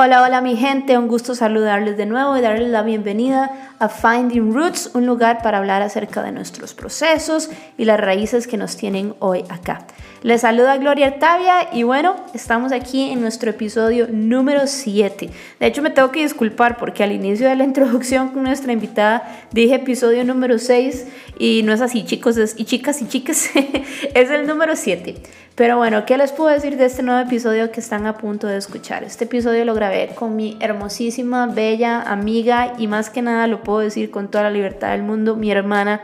[0.00, 3.50] Hola, hola mi gente, un gusto saludarles de nuevo y darles la bienvenida
[3.80, 8.56] a Finding Roots, un lugar para hablar acerca de nuestros procesos y las raíces que
[8.56, 9.88] nos tienen hoy acá.
[10.22, 15.30] Les saluda Gloria Artavia y bueno, estamos aquí en nuestro episodio número 7.
[15.60, 19.46] De hecho, me tengo que disculpar porque al inicio de la introducción con nuestra invitada
[19.52, 21.06] dije episodio número 6
[21.38, 23.50] y no es así, chicos y chicas y chicas,
[24.14, 25.14] es el número 7.
[25.54, 28.56] Pero bueno, ¿qué les puedo decir de este nuevo episodio que están a punto de
[28.56, 29.04] escuchar?
[29.04, 33.78] Este episodio lo grabé con mi hermosísima, bella amiga y más que nada lo puedo
[33.78, 36.00] decir con toda la libertad del mundo, mi hermana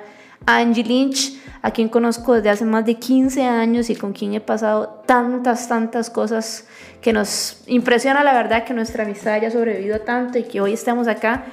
[0.46, 1.32] Angie Lynch,
[1.64, 5.66] a quien conozco desde hace más de 15 años y con quien he pasado tantas,
[5.66, 6.66] tantas cosas
[7.00, 11.09] que nos impresiona la verdad que nuestra amistad haya sobrevivido tanto y que hoy estemos
[11.09, 11.46] acá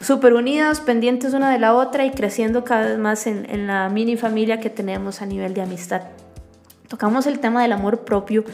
[0.00, 3.90] súper unidas, pendientes una de la otra y creciendo cada vez más en, en la
[3.90, 6.04] mini familia que tenemos a nivel de amistad.
[6.88, 8.44] Tocamos el tema del amor propio,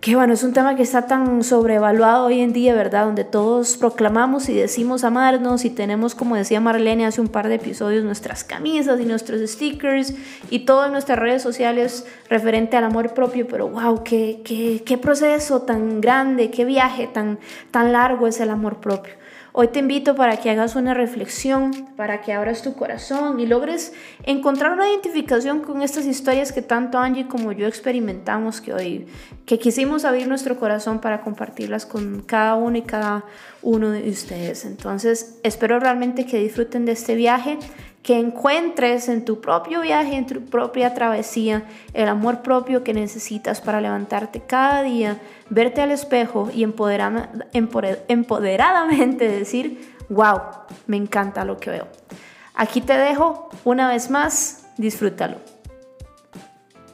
[0.00, 3.06] que bueno, es un tema que está tan sobrevaluado hoy en día, ¿verdad?
[3.06, 7.56] Donde todos proclamamos y decimos amarnos y tenemos, como decía Marlene hace un par de
[7.56, 10.14] episodios, nuestras camisas y nuestros stickers
[10.50, 14.98] y todo en nuestras redes sociales referente al amor propio, pero wow, qué, qué, qué
[14.98, 17.38] proceso tan grande, qué viaje tan,
[17.70, 19.14] tan largo es el amor propio.
[19.58, 23.94] Hoy te invito para que hagas una reflexión, para que abras tu corazón y logres
[24.24, 29.06] encontrar una identificación con estas historias que tanto Angie como yo experimentamos que hoy,
[29.46, 33.24] que quisimos abrir nuestro corazón para compartirlas con cada uno y cada
[33.62, 34.66] uno de ustedes.
[34.66, 37.58] Entonces, espero realmente que disfruten de este viaje
[38.06, 43.60] que encuentres en tu propio viaje, en tu propia travesía, el amor propio que necesitas
[43.60, 50.38] para levantarte cada día, verte al espejo y empoderadamente decir, wow,
[50.86, 51.88] me encanta lo que veo.
[52.54, 55.38] Aquí te dejo una vez más, disfrútalo.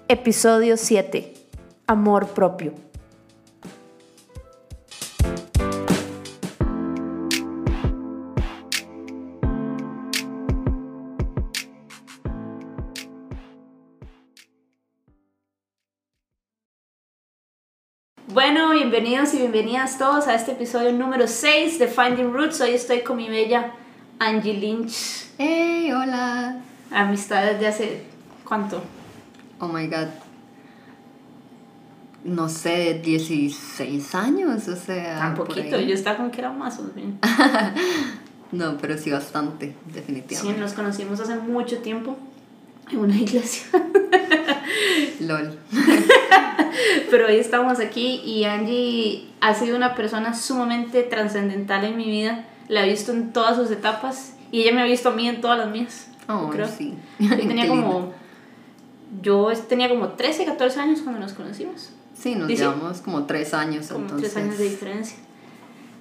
[0.08, 1.34] Episodio 7,
[1.88, 2.72] amor propio.
[18.92, 22.60] Bienvenidos y bienvenidas todos a este episodio número 6 de Finding Roots.
[22.60, 23.72] Hoy estoy con mi bella
[24.19, 25.28] Angie Lynch.
[25.38, 25.91] ¡Hey!
[25.92, 26.60] Hola.
[26.91, 28.02] Amistad desde hace.
[28.47, 28.82] ¿Cuánto?
[29.60, 30.08] Oh my god.
[32.25, 35.20] No sé, 16 años, o sea.
[35.20, 37.14] Tan poquito, yo estaba con que era más o menos.
[38.52, 40.54] no, pero sí bastante, definitivamente.
[40.54, 42.19] Sí, nos conocimos hace mucho tiempo
[42.91, 43.69] en una iglesia.
[45.20, 45.58] LOL.
[47.10, 52.47] Pero hoy estamos aquí y Angie ha sido una persona sumamente trascendental en mi vida.
[52.69, 55.41] La he visto en todas sus etapas y ella me ha visto a mí en
[55.41, 56.09] todas las mías.
[56.28, 56.69] Oh, creo.
[56.69, 56.94] sí.
[57.19, 58.15] Yo tenía como
[59.20, 61.91] yo tenía como 13, 14 años cuando nos conocimos.
[62.15, 65.19] Sí, nos llevamos como 3 años como 3 años de diferencia.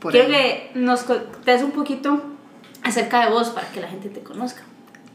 [0.09, 1.05] Quiero que nos
[1.45, 2.21] des un poquito
[2.83, 4.63] acerca de vos para que la gente te conozca.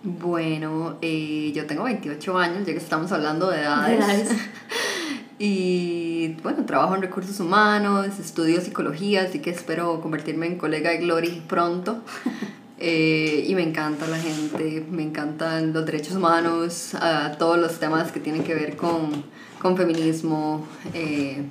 [0.03, 4.31] Bueno, eh, yo tengo 28 años, ya que estamos hablando de edades.
[5.39, 10.99] y bueno, trabajo en recursos humanos, estudio psicología, así que espero convertirme en colega de
[10.99, 12.03] Glory pronto.
[12.79, 16.93] Eh, y me encanta la gente, me encantan los derechos humanos,
[17.39, 19.25] todos los temas que tienen que ver con,
[19.63, 20.69] con feminismo.
[20.93, 21.43] Eh,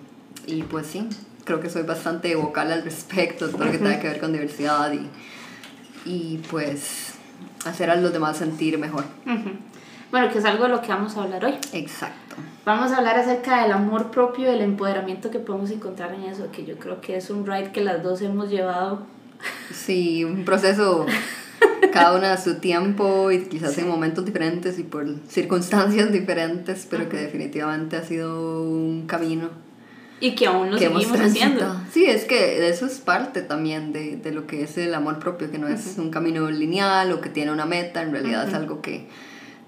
[0.46, 1.09] y pues sí,
[1.44, 4.94] creo que soy bastante vocal al respecto, todo lo que tenga que ver con diversidad
[4.94, 5.09] y,
[6.06, 7.13] y pues
[7.66, 9.06] hacer a los demás sentir mejor.
[10.16, 11.56] Bueno, que es algo de lo que vamos a hablar hoy.
[11.74, 12.38] Exacto.
[12.64, 16.64] Vamos a hablar acerca del amor propio, del empoderamiento que podemos encontrar en eso, que
[16.64, 19.06] yo creo que es un ride que las dos hemos llevado.
[19.74, 21.06] Sí, un proceso
[21.92, 27.09] cada una a su tiempo y quizás en momentos diferentes y por circunstancias diferentes, pero
[27.09, 29.50] que definitivamente ha sido un camino
[30.22, 31.76] y que aún lo seguimos haciendo.
[31.92, 35.52] Sí, es que eso es parte también de, de, lo que es el amor propio,
[35.52, 38.82] que no es un camino lineal o que tiene una meta, en realidad es algo
[38.82, 39.09] que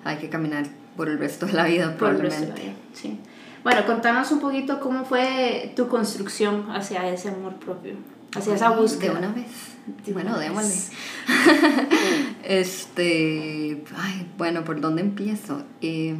[0.07, 0.65] hay que caminar
[0.95, 2.73] por el resto de la vida, por probablemente.
[2.93, 3.19] sí.
[3.63, 7.95] Bueno, contanos un poquito cómo fue tu construcción hacia ese amor propio,
[8.33, 9.13] hacia esa búsqueda.
[9.13, 10.13] De una vez.
[10.13, 10.73] bueno, démosle.
[12.43, 15.63] este, ay, bueno, ¿por dónde empiezo?
[15.81, 16.15] Eh,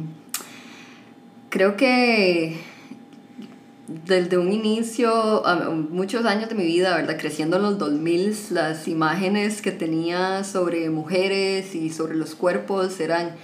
[1.48, 2.60] creo que
[3.88, 5.42] desde un inicio,
[5.90, 7.16] muchos años de mi vida, ¿verdad?
[7.18, 13.36] Creciendo en los 2000, las imágenes que tenía sobre mujeres y sobre los cuerpos eran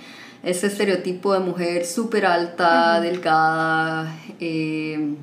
[0.45, 5.15] ese estereotipo de mujer súper alta, delgada, eh,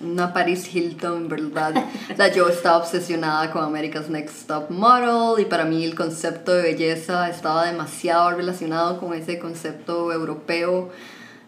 [0.00, 1.74] una Paris Hilton, ¿verdad?
[2.12, 6.52] o sea, yo estaba obsesionada con America's Next Top Model y para mí el concepto
[6.52, 10.90] de belleza estaba demasiado relacionado con ese concepto europeo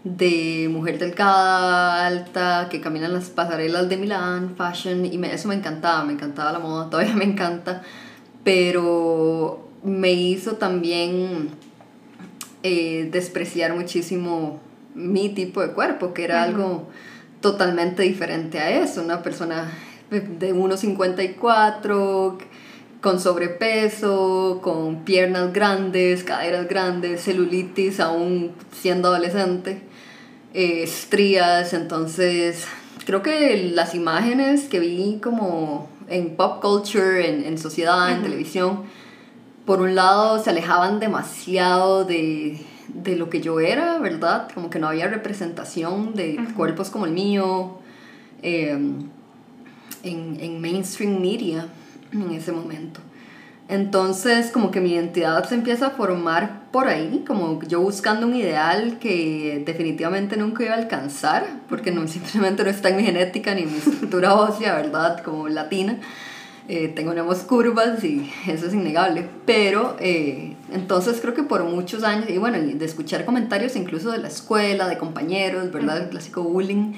[0.05, 5.55] de mujer delgada, alta, que camina en las pasarelas de Milán, fashion, y eso me
[5.55, 7.83] encantaba, me encantaba la moda, todavía me encanta,
[8.45, 11.51] pero me hizo también
[12.67, 14.59] eh, despreciar muchísimo
[14.95, 16.89] mi tipo de cuerpo, que era algo
[17.43, 19.71] totalmente diferente a eso, una persona
[20.09, 22.39] de 1,54,
[23.03, 29.83] con sobrepeso, con piernas grandes, caderas grandes, celulitis aún siendo adolescente,
[30.55, 32.65] eh, estrías, entonces
[33.05, 38.85] creo que las imágenes que vi como en pop culture, en, en sociedad, en televisión,
[39.65, 42.59] por un lado se alejaban demasiado de,
[42.89, 44.49] de, lo que yo era, ¿verdad?
[44.53, 47.79] Como que no había representación de cuerpos como el mío
[48.43, 49.09] em,
[50.03, 51.67] en, en mainstream media
[52.13, 53.01] en ese momento.
[53.69, 58.37] Entonces, como que mi identidad se empieza a formar por ahí, como yo buscando un
[58.37, 63.55] ideal que definitivamente nunca iba a alcanzar, porque no, simplemente no está en mi genética
[63.55, 65.23] ni en mi estructura ósea, ¿verdad?
[65.23, 65.99] Como latina.
[66.67, 69.29] Eh, tenemos curvas y eso es innegable.
[69.47, 74.19] Pero eh, entonces creo que por muchos años, y bueno, de escuchar comentarios incluso de
[74.19, 75.99] la escuela, de compañeros, ¿verdad?
[75.99, 76.93] El clásico bullying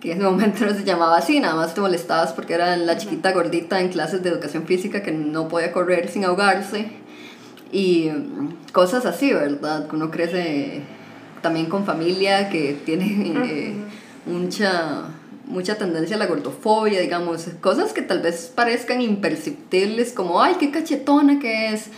[0.00, 2.96] que en ese momento no se llamaba así, nada más te molestabas porque era la
[2.96, 6.88] chiquita gordita en clases de educación física que no podía correr sin ahogarse
[7.72, 8.08] y
[8.72, 9.88] cosas así, ¿verdad?
[9.92, 10.82] Uno crece
[11.42, 13.74] también con familia que tiene eh,
[14.26, 15.08] mucha,
[15.46, 20.70] mucha tendencia a la gordofobia, digamos, cosas que tal vez parezcan imperceptibles como, ay, qué
[20.70, 21.90] cachetona que es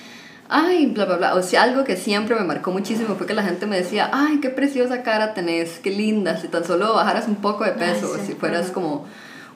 [0.49, 1.35] ay, bla, bla, bla.
[1.35, 4.41] O sea, algo que siempre me marcó muchísimo fue que la gente me decía, ay,
[4.41, 8.35] qué preciosa cara tenés, qué linda, si tan solo bajaras un poco de peso, si
[8.35, 9.07] fueras como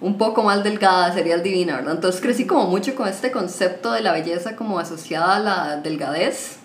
[0.01, 1.95] un poco más delgada, serías divina, ¿verdad?
[1.95, 6.57] Entonces crecí como mucho con este concepto de la belleza como asociada a la delgadez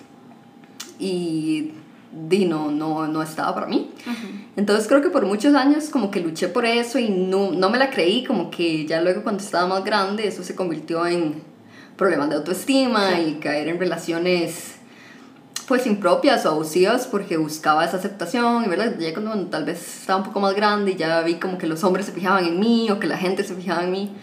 [0.99, 1.73] y
[2.15, 3.91] di, no, no, no estaba para mí.
[4.55, 7.77] Entonces creo que por muchos años como que luché por eso y no, no me
[7.77, 11.43] la creí, como que ya luego cuando estaba más grande eso se convirtió en
[11.97, 14.75] problemas de autoestima y caer en relaciones
[15.67, 20.19] pues impropias o abusivas porque buscaba esa aceptación y verdad ya cuando tal vez estaba
[20.19, 22.89] un poco más grande y ya vi como que los hombres se fijaban en mí
[22.91, 24.15] o que la gente se fijaba en mí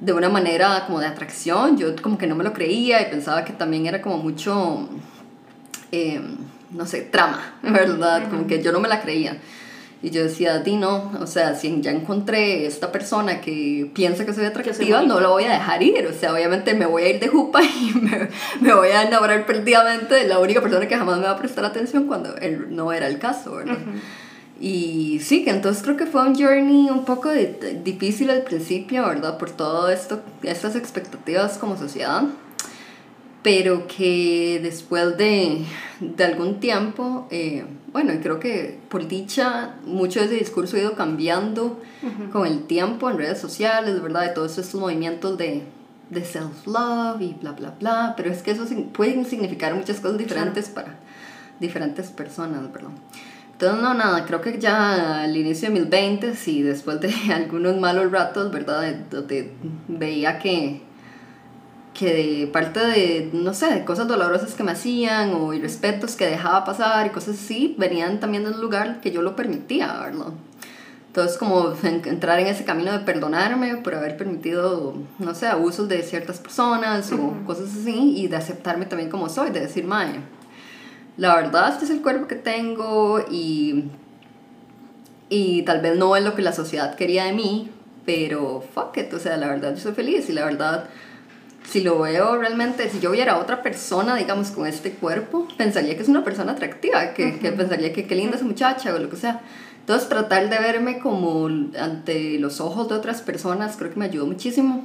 [0.00, 3.44] de una manera como de atracción yo como que no me lo creía y pensaba
[3.44, 4.88] que también era como mucho
[5.92, 6.22] eh,
[6.70, 9.38] no sé trama verdad como que yo no me la creía
[10.02, 14.34] y yo decía, di no, o sea, si ya encontré esta persona que piensa que
[14.34, 16.06] soy atractiva, no lo voy a dejar ir.
[16.06, 18.28] O sea, obviamente me voy a ir de jupa y me,
[18.60, 21.64] me voy a enamorar perdidamente de la única persona que jamás me va a prestar
[21.64, 23.78] atención cuando él no era el caso, ¿verdad?
[24.60, 27.30] Y sí, que entonces creo que fue un journey un poco
[27.82, 29.38] difícil al principio, ¿verdad?
[29.38, 32.24] Por todo esto, estas expectativas como sociedad
[33.46, 35.64] pero que después de,
[36.00, 40.94] de algún tiempo, eh, bueno, creo que por dicha, mucho de ese discurso ha ido
[40.96, 41.80] cambiando
[42.32, 44.22] con el tiempo en redes sociales, ¿verdad?
[44.22, 45.62] De todos estos movimientos de,
[46.10, 50.68] de self-love y bla, bla, bla, pero es que eso puede significar muchas cosas diferentes
[50.68, 50.96] para
[51.60, 52.90] diferentes personas, ¿verdad?
[53.52, 57.76] Entonces, no, nada, creo que ya al inicio de mis 20 y después de algunos
[57.78, 58.92] malos ratos, ¿verdad?
[59.08, 59.52] Donde
[59.86, 60.84] veía que
[61.96, 66.26] que de parte de, no sé, de cosas dolorosas que me hacían o irrespetos que
[66.26, 70.34] dejaba pasar y cosas así, venían también de un lugar que yo lo permitía, ¿verdad?
[71.06, 76.02] Entonces, como entrar en ese camino de perdonarme por haber permitido, no sé, abusos de
[76.02, 80.20] ciertas personas o cosas así, y de aceptarme también como soy, de decir, mae,
[81.16, 83.84] la verdad, este es el cuerpo que tengo y,
[85.30, 87.70] y tal vez no es lo que la sociedad quería de mí,
[88.04, 90.90] pero fuck it, o sea, la verdad, yo soy feliz y la verdad
[91.68, 96.02] si lo veo realmente, si yo viera otra persona, digamos, con este cuerpo, pensaría que
[96.02, 99.16] es una persona atractiva, que, que pensaría que qué linda esa muchacha o lo que
[99.16, 99.40] sea.
[99.80, 104.26] Entonces, tratar de verme como ante los ojos de otras personas creo que me ayudó
[104.26, 104.84] muchísimo.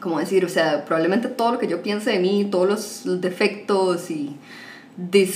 [0.00, 4.10] Como decir, o sea, probablemente todo lo que yo piense de mí, todos los defectos
[4.10, 4.36] y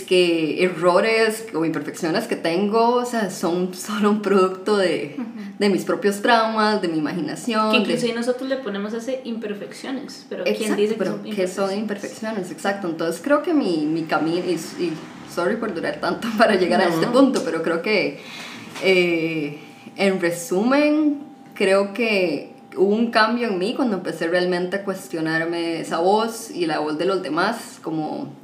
[0.09, 5.17] que errores o imperfecciones que tengo, o sea, son solo un producto de,
[5.59, 7.71] de mis propios traumas, de mi imaginación.
[7.71, 12.51] Que incluso nosotros le ponemos ese imperfecciones, pero ¿quién dice que, son, que son imperfecciones?
[12.51, 14.93] Exacto, entonces creo que mi, mi camino, y, y,
[15.33, 18.21] sorry por durar tanto para llegar a este punto, pero creo que
[18.83, 19.59] eh,
[19.97, 21.21] en resumen,
[21.55, 26.67] creo que hubo un cambio en mí cuando empecé realmente a cuestionarme esa voz y
[26.67, 28.42] la voz de los demás, como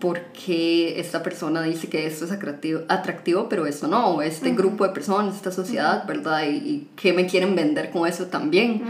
[0.00, 4.90] porque esta persona dice que esto es atractivo, atractivo pero esto no, este grupo de
[4.92, 6.44] personas, esta sociedad, ¿verdad?
[6.48, 8.82] Y, y, qué me quieren vender con eso también.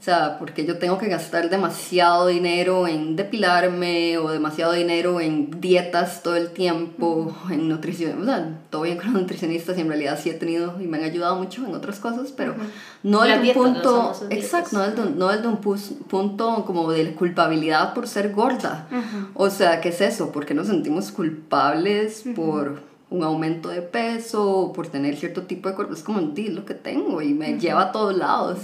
[0.00, 5.60] O sea, porque yo tengo que gastar demasiado dinero en depilarme o demasiado dinero en
[5.60, 9.88] dietas todo el tiempo, en nutrición, o sea, todo bien con los nutricionistas y en
[9.88, 12.54] realidad sí he tenido y me han ayudado mucho en otras cosas, pero
[13.02, 18.08] no desde un punto, exacto, no desde, no desde un punto como de culpabilidad por
[18.08, 18.88] ser gorda.
[19.34, 20.32] O sea, ¿qué es eso?
[20.46, 25.68] ¿Por qué nos sentimos culpables por un aumento de peso o por tener cierto tipo
[25.68, 25.92] de cuerpo?
[25.92, 28.58] Es como, di lo que tengo y me lleva a todos lados.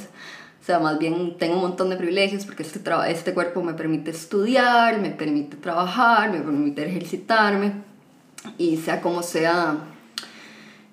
[0.60, 4.12] O sea, más bien tengo un montón de privilegios porque este, este cuerpo me permite
[4.12, 7.72] estudiar, me permite trabajar, me permite ejercitarme
[8.58, 9.78] y sea como sea,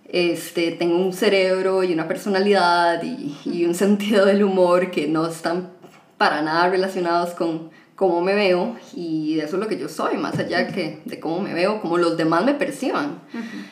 [0.08, 5.27] este, tengo un cerebro y una personalidad y, y un sentido del humor que no
[5.27, 5.69] están
[6.17, 7.69] para nada relacionados con
[8.00, 11.41] cómo me veo y eso es lo que yo soy, más allá que de cómo
[11.41, 13.20] me veo, cómo los demás me perciban.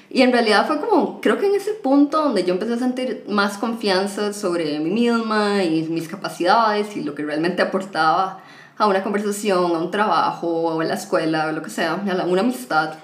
[0.10, 3.24] Y en realidad fue como, creo que en ese punto donde yo empecé a sentir
[3.30, 8.44] más confianza sobre mí misma y mis capacidades y lo que realmente aportaba
[8.78, 12.42] a una conversación, a un trabajo, a la escuela, o lo que sea, a una
[12.42, 12.96] amistad,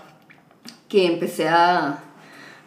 [0.89, 2.03] que empecé a,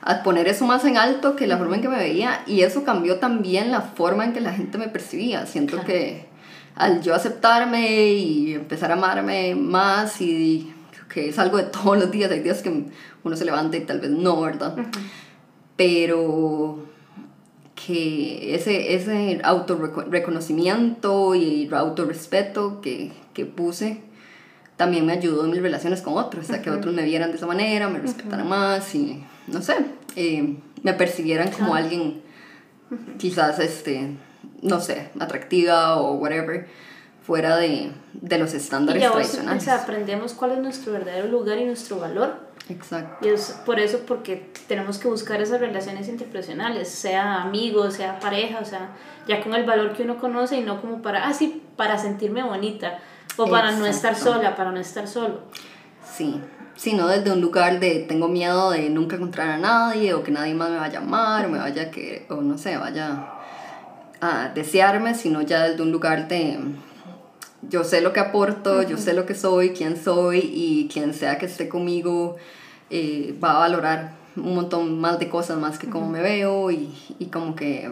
[0.01, 2.85] a poner eso más en alto que la forma en que me veía y eso
[2.85, 5.45] cambió también la forma en que la gente me percibía.
[5.45, 6.35] Siento que
[6.77, 10.73] al yo aceptarme y empezar a amarme más y
[11.13, 12.85] que es algo de todos los días, hay días que
[13.25, 14.77] uno se levanta y tal vez no, ¿verdad?
[15.77, 16.85] Pero
[17.75, 24.03] que ese, ese autorreconocimiento y autorrespeto que, que puse
[24.77, 27.37] también me ayudó en mis relaciones con otros, o sea, que otros me vieran de
[27.37, 29.75] esa manera, me respetaran más y, no sé,
[30.17, 32.21] eh, me percibieran como alguien
[33.17, 34.19] quizás este
[34.67, 36.67] no sé, atractiva o whatever,
[37.23, 39.63] fuera de, de los estándares y tradicionales.
[39.63, 42.47] O sea, aprendemos cuál es nuestro verdadero lugar y nuestro valor.
[42.69, 43.27] Exacto.
[43.27, 48.59] Y es por eso porque tenemos que buscar esas relaciones interpersonales, sea amigos, sea pareja,
[48.61, 48.91] o sea,
[49.29, 52.43] ya con el valor que uno conoce y no como para, ah, sí, para sentirme
[52.43, 52.99] bonita
[53.37, 55.43] o para no estar sola, para no estar solo.
[56.05, 56.41] Sí,
[56.75, 60.55] sino desde un lugar de tengo miedo de nunca encontrar a nadie o que nadie
[60.55, 63.36] más me vaya a amar o me vaya a que, o no sé, vaya
[64.27, 66.59] a desearme, sino ya desde un lugar de
[67.69, 71.39] yo sé lo que aporto, yo sé lo que soy, quién soy y quien sea
[71.39, 72.37] que esté conmigo
[72.91, 76.95] eh, va a valorar un montón más de cosas más que cómo me veo y,
[77.19, 77.91] y como que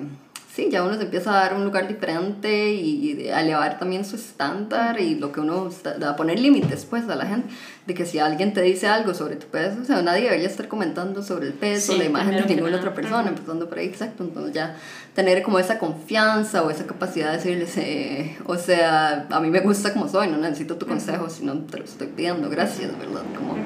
[0.55, 4.15] sí, ya uno se empieza a dar un lugar diferente y a elevar también su
[4.15, 5.69] estándar y lo que uno
[6.07, 7.49] a poner límites pues a la gente.
[7.87, 10.69] De que si alguien te dice algo sobre tu peso, o sea, nadie debería estar
[10.69, 14.55] comentando sobre el peso, la imagen de ninguna otra persona, empezando por ahí, exacto, entonces
[14.55, 14.77] ya
[15.15, 19.61] tener como esa confianza o esa capacidad de decirles, eh, o sea, a mí me
[19.61, 23.23] gusta como soy, no necesito tu consejo, sino te lo estoy pidiendo, gracias, ¿verdad?
[23.37, 23.57] Como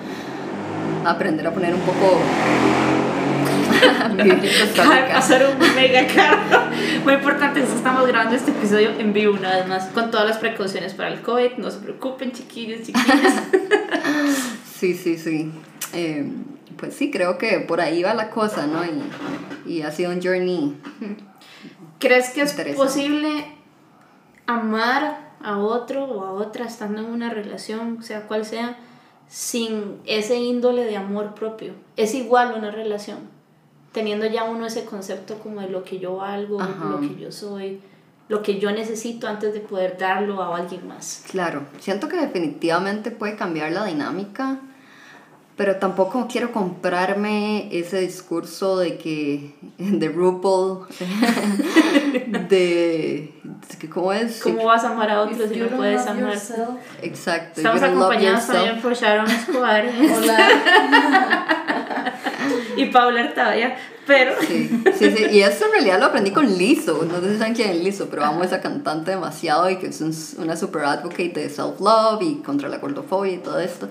[1.08, 2.18] aprender a poner un poco
[5.12, 6.70] pasar un mega carro.
[7.04, 10.94] Muy importante, estamos grabando este episodio en vivo una vez más, con todas las precauciones
[10.94, 11.58] para el COVID.
[11.58, 13.34] No se preocupen, chiquillos, chiquillas.
[14.78, 15.52] sí, sí, sí.
[15.92, 16.30] Eh,
[16.76, 18.84] pues sí, creo que por ahí va la cosa, ¿no?
[18.84, 20.76] Y, y ha sido un journey.
[21.98, 23.46] ¿Crees que es posible
[24.46, 28.78] amar a otro o a otra estando en una relación, sea cual sea,
[29.28, 31.74] sin ese índole de amor propio?
[31.96, 33.37] ¿Es igual una relación?
[33.98, 37.80] Teniendo ya uno ese concepto como de lo que yo valgo, lo que yo soy,
[38.28, 41.24] lo que yo necesito antes de poder darlo a alguien más.
[41.28, 44.60] Claro, siento que definitivamente puede cambiar la dinámica,
[45.56, 50.86] pero tampoco quiero comprarme ese discurso de que, de RuPaul,
[52.48, 53.34] de,
[53.92, 54.40] ¿cómo es?
[54.40, 56.38] ¿Cómo vas a amar a otros si no puedes amar?
[57.02, 57.60] Exacto.
[57.60, 59.90] Estamos acompañados también por Sharon Escobar.
[60.16, 61.64] Hola.
[62.78, 64.32] y Paula Artavia, pero...
[64.40, 67.54] Sí, sí, sí, y eso en realidad lo aprendí con Lizzo, no sé si saben
[67.54, 70.00] quién es Lizzo, pero amo a esa cantante demasiado y que es
[70.38, 73.88] una super advocate de self-love y contra la gordofobia y todo esto.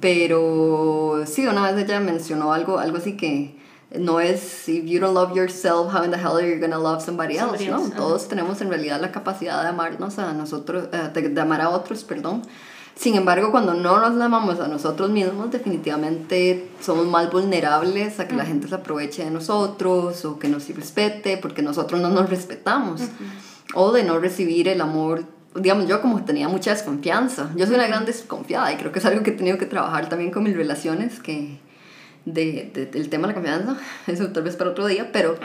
[0.00, 3.56] Pero sí, una vez ella mencionó algo, algo así que
[3.98, 7.02] no es if you don't love yourself, how in the hell are you gonna love
[7.02, 7.90] somebody else, ¿no?
[7.90, 12.04] Todos tenemos en realidad la capacidad de amarnos a nosotros, eh, de amar a otros,
[12.04, 12.42] perdón,
[12.96, 18.36] sin embargo, cuando no nos amamos a nosotros mismos, definitivamente somos más vulnerables a que
[18.36, 23.02] la gente se aproveche de nosotros o que nos respete porque nosotros no nos respetamos.
[23.74, 25.24] O de no recibir el amor.
[25.56, 29.04] Digamos, yo como tenía mucha desconfianza, yo soy una gran desconfiada y creo que es
[29.04, 31.58] algo que he tenido que trabajar también con mis relaciones, que
[32.24, 35.36] de, de, del tema de la confianza, eso tal vez para otro día, pero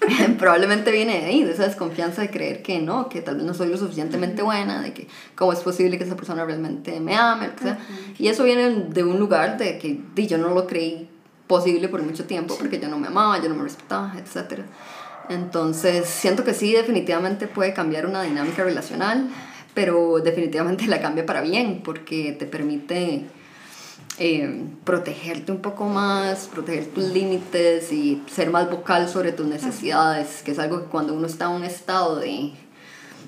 [0.38, 3.54] probablemente viene de ahí, de esa desconfianza de creer que no, que tal vez no
[3.54, 7.50] soy lo suficientemente buena, de que cómo es posible que esa persona realmente me ame,
[7.50, 7.78] que sea.
[8.18, 11.08] Y eso viene de un lugar de que yo no lo creí
[11.46, 14.62] posible por mucho tiempo porque yo no me amaba, yo no me respetaba, etc.
[15.28, 19.28] Entonces, siento que sí, definitivamente puede cambiar una dinámica relacional,
[19.74, 23.26] pero definitivamente la cambia para bien porque te permite
[24.18, 30.42] eh, protegerte un poco más, proteger tus límites y ser más vocal sobre tus necesidades,
[30.44, 32.52] que es algo que cuando uno está en un estado de,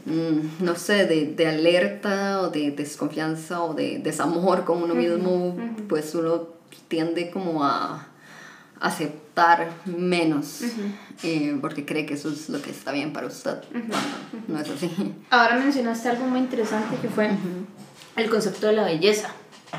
[0.05, 5.57] mm, no sé, de, de, alerta o de desconfianza o de desamor con uno mismo,
[5.89, 6.49] pues uno
[6.89, 8.07] tiende como a
[8.81, 10.63] aceptar menos
[11.23, 13.59] eh, porque cree que eso es lo que está bien para usted.
[14.49, 14.91] no es así.
[15.31, 17.31] Ahora mencionaste algo muy interesante que fue
[18.17, 19.31] el concepto de la belleza.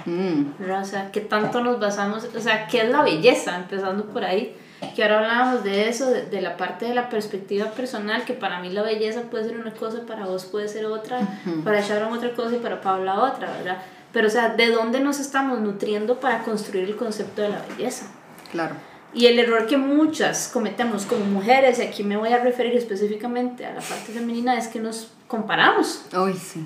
[0.05, 0.71] Mm.
[0.71, 3.55] O sea, que tanto nos basamos, o sea, ¿qué es la belleza?
[3.55, 4.55] Empezando por ahí,
[4.95, 8.69] que ahora hablábamos de eso, de, la parte de la perspectiva personal, que para mí
[8.69, 11.19] la belleza puede ser una cosa, para vos puede ser otra,
[11.63, 13.77] para Sharon otra cosa y para Paula otra, ¿verdad?
[14.13, 18.07] Pero, o sea, ¿de dónde nos estamos nutriendo para construir el concepto de la belleza?
[18.51, 18.75] Claro.
[19.13, 23.65] Y el error que muchas cometemos como mujeres, y aquí me voy a referir específicamente
[23.65, 26.05] a la parte femenina, es que nos comparamos.
[26.15, 26.65] Uy, sí.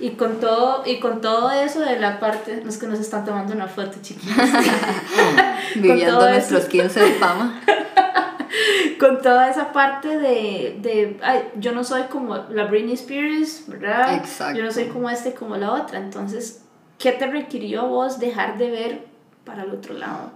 [0.00, 3.24] Y con todo, y con todo eso de la parte, no es que nos están
[3.24, 4.34] tomando una foto, chiquitos.
[5.76, 7.60] Viviendo nuestros 15 de fama.
[8.98, 14.14] con toda esa parte de, de ay, yo no soy como la Britney Spears, ¿verdad?
[14.14, 14.58] Exacto.
[14.58, 15.98] Yo no soy como este, como la otra.
[15.98, 16.62] Entonces,
[16.98, 19.06] ¿qué te requirió vos dejar de ver
[19.44, 20.32] para el otro lado?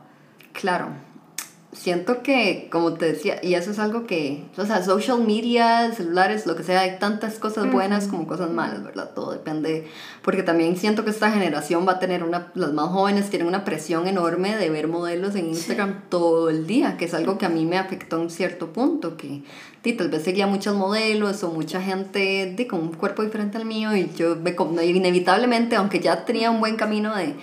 [0.52, 0.90] Claro,
[1.72, 6.46] siento que, como te decía, y eso es algo que, o sea, social media, celulares,
[6.46, 9.10] lo que sea, hay tantas cosas buenas como cosas malas, ¿verdad?
[9.14, 9.86] Todo depende,
[10.22, 13.64] porque también siento que esta generación va a tener una, las más jóvenes tienen una
[13.64, 17.50] presión enorme de ver modelos en Instagram todo el día, que es algo que a
[17.50, 19.42] mí me afectó en cierto punto, que
[19.96, 23.94] tal vez seguía muchos modelos o mucha gente de, con un cuerpo diferente al mío
[23.96, 27.34] y yo me, inevitablemente, aunque ya tenía un buen camino de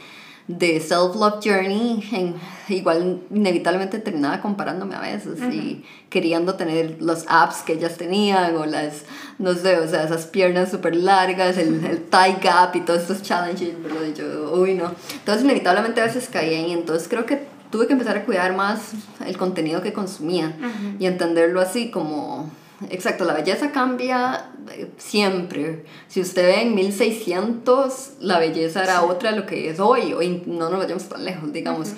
[0.47, 2.35] de self-love journey, en,
[2.69, 8.65] igual inevitablemente terminaba comparándome a veces y queriendo tener los abs que ellas tenían o
[8.65, 9.05] las,
[9.39, 13.23] no sé, o sea, esas piernas súper largas, el, el thigh gap y todos estos
[13.23, 14.05] challenges, ¿verdad?
[14.07, 14.91] Y yo, uy, no.
[15.13, 18.91] Entonces inevitablemente a veces caía ahí, entonces creo que tuve que empezar a cuidar más
[19.25, 20.55] el contenido que consumía
[20.99, 22.51] y entenderlo así como
[22.89, 25.85] Exacto, la belleza cambia eh, siempre.
[26.07, 30.13] Si usted ve en 1600, la belleza era otra de lo que es hoy.
[30.13, 31.93] Hoy no nos vayamos tan lejos, digamos.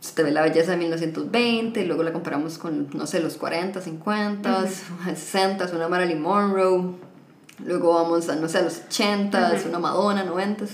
[0.00, 4.66] Usted ve la belleza de 1920, luego la comparamos con, no sé, los 40, 50,
[5.14, 6.94] 60, una Marilyn Monroe.
[7.64, 10.64] Luego vamos a, no sé, a los 80, una Madonna, 90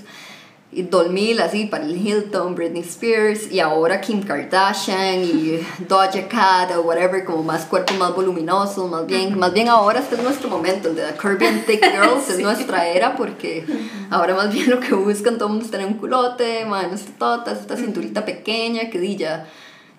[0.70, 6.76] y 2000 así para el Hilton, Britney Spears y ahora Kim Kardashian y Doja Cat
[6.76, 10.50] o whatever como más cuerpos más voluminosos más bien más bien ahora este es nuestro
[10.50, 13.64] momento el de la Curvy and Thick Girls es nuestra era porque
[14.10, 17.60] ahora más bien lo que buscan todo el mundo es tener un culote manos totas
[17.60, 19.46] esta cinturita pequeña que ya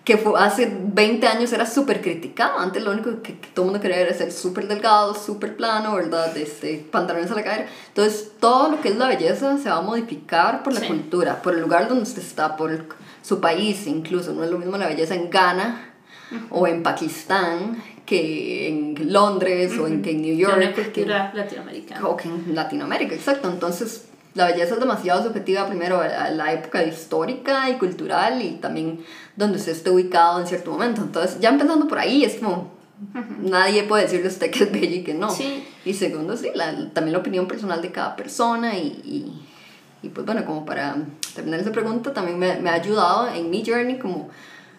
[0.10, 2.58] que fue, hace 20 años era súper criticado.
[2.58, 6.36] Antes lo único que, todo el mundo quería era ser súper delgado, súper plano, ¿verdad?
[6.36, 7.68] Este, pantalones a la cadera.
[7.90, 11.54] Entonces, todo lo que es la belleza se va a modificar por la cultura, por
[11.54, 12.88] el lugar donde usted está, por
[13.22, 14.34] su país incluso.
[14.34, 15.92] No es lo mismo la belleza en Ghana
[16.50, 20.92] o en Pakistán que en Londres o en, que en New York.
[20.92, 22.08] Que en latinoamericana.
[22.08, 23.48] O que en Latinoamérica, exacto.
[23.48, 24.09] Entonces,
[24.40, 29.04] la belleza es demasiado subjetiva primero a la época histórica y cultural y también
[29.36, 31.02] donde usted esté ubicado en cierto momento.
[31.02, 32.72] Entonces, ya empezando por ahí, es como,
[33.42, 35.30] nadie puede decirle a usted que es bello y que no.
[35.84, 40.26] Y segundo, sí, la, también la opinión personal de cada persona y, y, y, pues
[40.26, 40.96] bueno, como para
[41.36, 44.30] terminar esa pregunta, también me, me, ha ayudado en mi journey como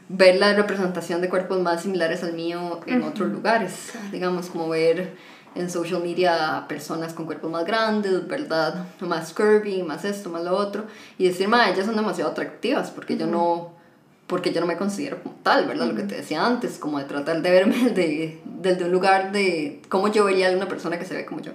[0.09, 5.17] ver la representación de cuerpos más similares al mío en otros lugares, digamos, como ver
[5.55, 8.85] en social media personas con cuerpos más grandes, ¿verdad?
[9.01, 10.85] Más curvy, más esto, más lo otro,
[11.19, 13.81] y decir, ma, ellas son demasiado atractivas porque yo no
[14.27, 15.89] porque yo no me considero como tal, ¿verdad?
[15.89, 19.83] Lo que te decía antes, como de tratar de verme de, desde un lugar de
[19.89, 21.51] cómo yo vería a una persona que se ve como yo.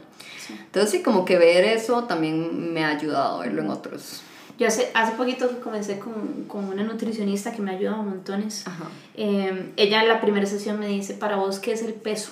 [0.50, 4.22] Entonces sí, como que ver eso también me ha ayudado a verlo en otros.
[4.60, 8.66] Yo hace, hace poquito comencé con, con una nutricionista que me ha ayudado montones.
[9.16, 12.32] Eh, ella en la primera sesión me dice, para vos, ¿qué es el peso?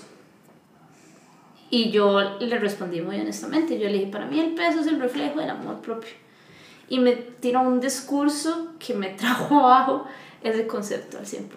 [1.74, 5.00] Y yo le respondí muy honestamente, yo le dije, para mí el peso es el
[5.00, 6.12] reflejo del amor propio.
[6.88, 10.06] Y me tiró un discurso que me trajo abajo
[10.44, 11.50] ese concepto al 100%.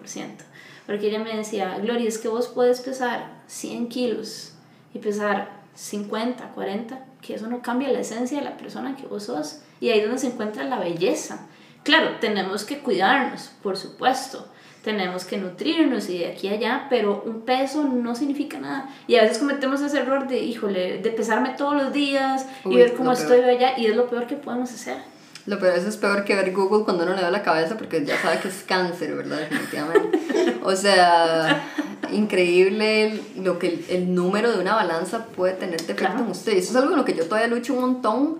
[0.87, 4.53] Porque ella me decía, Gloria, es que vos puedes pesar 100 kilos
[4.91, 9.25] y pesar 50, 40, que eso no cambia la esencia de la persona que vos
[9.25, 9.59] sos.
[9.79, 11.45] Y ahí es donde se encuentra la belleza.
[11.83, 14.49] Claro, tenemos que cuidarnos, por supuesto
[14.87, 18.89] tenemos que nutrirnos y de aquí a allá, pero un peso no significa nada.
[19.05, 22.93] Y a veces cometemos ese error de, híjole, de pesarme todos los días y ver
[22.93, 24.95] cómo estoy allá, y es lo peor que podemos hacer.
[25.45, 28.17] Lo peor es peor que ver Google cuando uno le da la cabeza porque ya
[28.17, 29.39] sabe que es cáncer, ¿verdad?
[29.39, 30.19] Definitivamente.
[30.63, 31.63] O sea,
[32.13, 36.53] increíble lo que el, número de una balanza puede tener de efecto en usted.
[36.53, 38.39] Eso es algo en lo que yo todavía lucho un montón,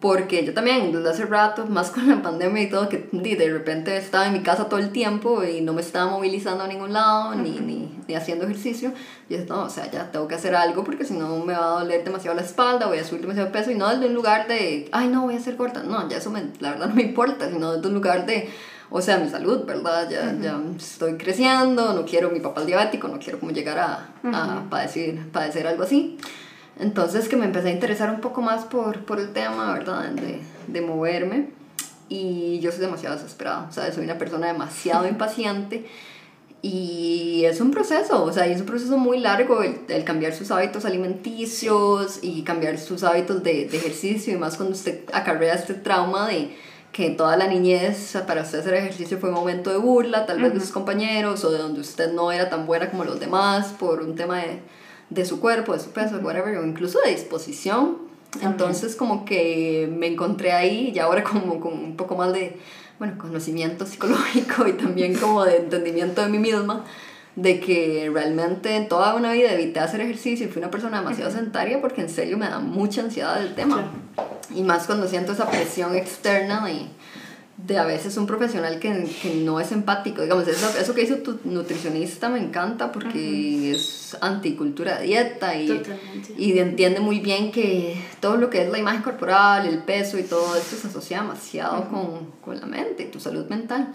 [0.00, 3.96] porque yo también desde hace rato, más con la pandemia y todo, que de repente
[3.96, 7.34] estaba en mi casa todo el tiempo y no me estaba movilizando a ningún lado,
[7.34, 8.92] ni, ni, ni, haciendo ejercicio.
[9.28, 11.76] Y dije, no, o sea, ya tengo que hacer algo porque si no me va
[11.76, 14.46] a doler demasiado la espalda, voy a subir demasiado peso y no desde un lugar
[14.46, 15.82] de, ay, no, voy a ser corta.
[15.82, 18.48] No, ya eso me, la verdad no me importa, sino desde un lugar de
[18.90, 20.08] o sea, mi salud, ¿verdad?
[20.10, 24.64] Ya, ya estoy creciendo, no quiero mi papá diabético, no quiero como llegar a, a
[24.70, 26.18] padecer, padecer algo así.
[26.78, 30.10] Entonces que me empecé a interesar un poco más por, por el tema, ¿verdad?
[30.10, 31.50] De, de moverme.
[32.08, 35.86] Y yo soy demasiado desesperada, o sea, soy una persona demasiado impaciente.
[36.62, 40.50] Y es un proceso, o sea, es un proceso muy largo el, el, cambiar sus
[40.50, 45.74] hábitos alimenticios y cambiar sus hábitos de, de ejercicio y más cuando usted acarrea este
[45.74, 46.56] trauma de,
[46.94, 50.54] que toda la niñez para usted hacer ejercicio fue un momento de burla, tal vez
[50.54, 54.00] de sus compañeros, o de donde usted no era tan buena como los demás por
[54.00, 54.60] un tema de,
[55.10, 57.98] de su cuerpo, de su peso, whatever, o incluso de disposición.
[58.40, 62.60] Entonces como que me encontré ahí y ahora como con un poco más de,
[63.00, 66.84] bueno, conocimiento psicológico y también como de entendimiento de mí misma,
[67.34, 71.80] de que realmente toda una vida evité hacer ejercicio y fui una persona demasiado sedentaria
[71.80, 73.90] porque en serio me da mucha ansiedad el tema.
[74.54, 76.90] Y más cuando siento esa presión externa y
[77.56, 80.22] de a veces un profesional que, que no es empático.
[80.22, 85.82] Digamos, eso, eso que hizo tu nutricionista me encanta porque es anticultura de dieta y,
[86.36, 90.24] y entiende muy bien que todo lo que es la imagen corporal, el peso y
[90.24, 93.94] todo esto se asocia demasiado con, con, la mente y tu salud mental.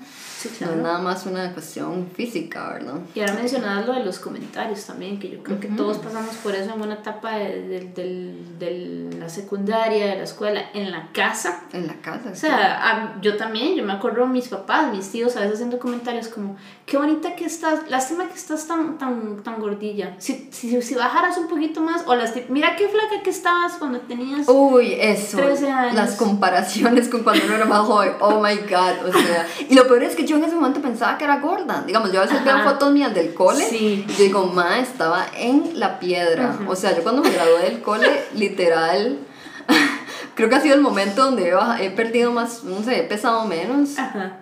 [0.62, 2.96] No es nada más una cuestión física, ¿verdad?
[3.14, 6.56] Y ahora mencionabas lo de los comentarios también, que yo creo que todos pasamos por
[6.56, 11.64] eso en una etapa de, de, de, la secundaria, de la escuela, en la casa.
[11.74, 12.30] En la casa.
[12.32, 16.30] O sea, yo también, yo me acuerdo mis papás, mis tíos a veces haciendo comentarios
[16.30, 20.16] como, qué bonita que estás, lástima que estás tan, tan, tan gordilla.
[20.20, 24.00] Si, si, si bajaras un poquito más, o las mira qué flaca que estabas cuando
[24.02, 25.38] tenías Uy, eso.
[25.38, 25.96] 13 años.
[25.96, 29.88] Las comparaciones con cuando uno era más joven, oh my god, o sea, y lo
[29.88, 31.84] peor es que yo en ese momento pensaba que era gorda.
[31.86, 35.80] Digamos, yo a veces veo fotos mías del cole y yo digo, ma, estaba en
[35.80, 36.58] la piedra.
[36.68, 39.20] O sea, yo cuando me gradué del cole, literal,
[40.36, 43.96] creo que ha sido el momento donde he perdido más, no sé, he pesado menos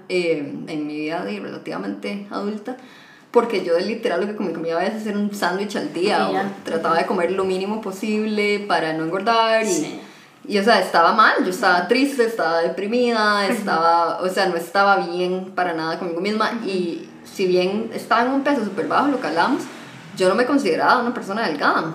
[0.09, 2.77] eh, en mi vida relativamente adulta.
[3.31, 6.97] Porque yo literal lo que comía a veces era un sándwich al día o trataba
[6.97, 10.01] de comer lo mínimo posible para no engordar y...
[10.47, 14.97] Y, o sea, estaba mal, yo estaba triste, estaba deprimida, estaba, o sea, no estaba
[15.07, 16.51] bien para nada conmigo misma.
[16.65, 19.63] Y si bien estaba en un peso súper bajo, lo que hablamos,
[20.15, 21.93] yo no me consideraba una persona delgada.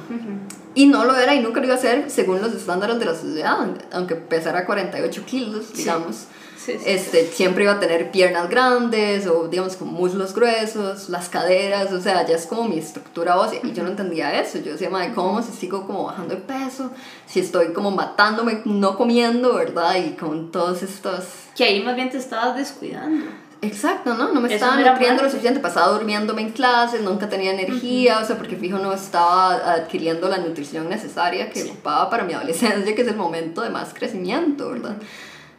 [0.75, 3.15] Y no lo era y nunca lo iba a ser según los estándares de la
[3.15, 3.57] sociedad,
[3.93, 6.27] aunque pesara 48 kilos, digamos
[6.69, 12.01] este, siempre iba a tener piernas grandes o digamos con muslos gruesos, las caderas, o
[12.01, 15.13] sea, ya es como mi estructura ósea y yo no entendía eso, yo decía, madre,
[15.15, 16.91] ¿cómo si sigo como bajando de peso?
[17.27, 19.97] Si estoy como matándome, no comiendo, ¿verdad?
[19.97, 21.25] Y con todos estos...
[21.57, 23.27] Que ahí más bien te estabas descuidando.
[23.63, 24.33] Exacto, ¿no?
[24.33, 28.37] No me estaba nutriendo lo suficiente, pasaba durmiéndome en clases, nunca tenía energía, o sea,
[28.37, 33.09] porque fijo no estaba adquiriendo la nutrición necesaria que ocupaba para mi adolescencia, que es
[33.09, 34.97] el momento de más crecimiento, ¿verdad?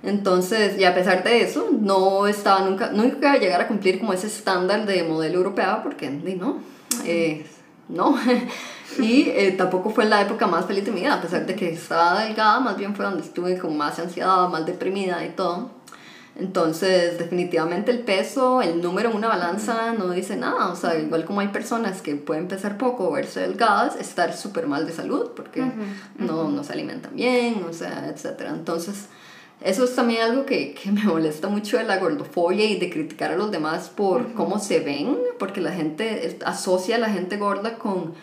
[0.03, 3.99] Entonces, y a pesar de eso, no estaba nunca, nunca iba a llegar a cumplir
[3.99, 6.61] como ese estándar de modelo europeo, porque no,
[7.05, 7.45] eh,
[7.87, 8.17] no.
[8.99, 11.71] y eh, tampoco fue la época más feliz de mi vida, a pesar de que
[11.71, 15.71] estaba delgada, más bien fue donde estuve con más ansiedad, más deprimida y todo.
[16.35, 20.69] Entonces, definitivamente el peso, el número en una balanza no dice nada.
[20.69, 24.65] O sea, igual como hay personas que pueden pesar poco o verse delgadas, estar súper
[24.65, 25.63] mal de salud porque
[26.17, 28.47] no, no se alimentan bien, o sea, etc.
[28.49, 29.05] Entonces,
[29.63, 33.32] eso es también algo que, que, me molesta mucho de la gordofobia y de criticar
[33.32, 37.78] a los demás por cómo se ven, porque la gente asocia a la gente gorda
[37.78, 38.13] con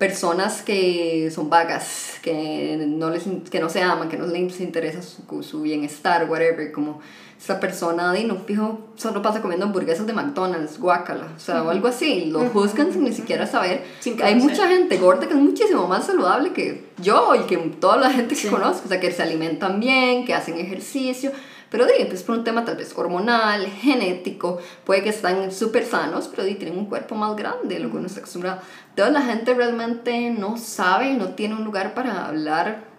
[0.00, 5.02] personas que son vagas, que no, les, que no se aman, que no les interesa
[5.02, 7.00] su, su bienestar, whatever, como
[7.38, 11.68] esa persona de no fijo solo pasa comiendo hamburguesas de McDonald's, guacala, o sea, o
[11.68, 13.84] algo así, lo juzgan sin ni siquiera saber.
[14.02, 17.98] que hay mucha gente gorda que es muchísimo más saludable que yo y que toda
[17.98, 21.30] la gente que conozco, o sea, que se alimentan bien, que hacen ejercicio,
[21.70, 26.28] pero de, pues por un tema tal vez hormonal, genético, puede que están súper sanos,
[26.28, 28.60] pero de, tienen un cuerpo más grande, lo que uno está acostumbrado.
[28.94, 32.90] Toda la gente realmente no sabe, no tiene un lugar para hablar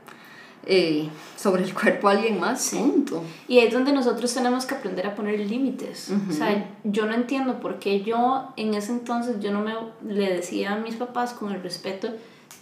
[0.65, 3.23] eh, sobre el cuerpo de alguien más, punto.
[3.47, 6.11] Y es donde nosotros tenemos que aprender a poner límites.
[6.29, 9.73] O sea, yo no entiendo por qué yo en ese entonces yo no me
[10.07, 12.09] le decía a mis papás con el respeto,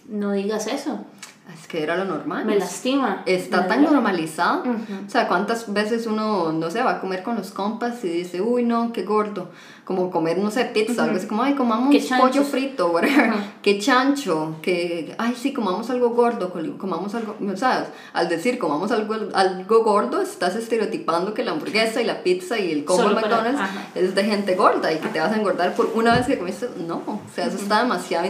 [0.08, 1.06] no digas eso.
[1.54, 2.46] Es que era lo normal.
[2.46, 3.24] Me lastima.
[3.26, 4.64] Está tan normalizado.
[5.06, 8.42] O sea, ¿cuántas veces uno, no sé, va a comer con los compas y dice,
[8.42, 9.50] uy, no, qué gordo?
[9.84, 13.34] Como comer, no sé, pizza, algo así como, ay, comamos pollo frito, whatever.
[13.64, 18.92] Qué chancho, que, ay, sí, comamos algo gordo, comamos algo, o sea, al decir comamos
[18.92, 23.62] algo, algo gordo, estás estereotipando que la hamburguesa y la pizza y el combo McDonald's
[23.96, 26.70] es de gente gorda y que te vas a engordar por una vez que comiste.
[26.86, 28.28] No, o sea, eso está demasiado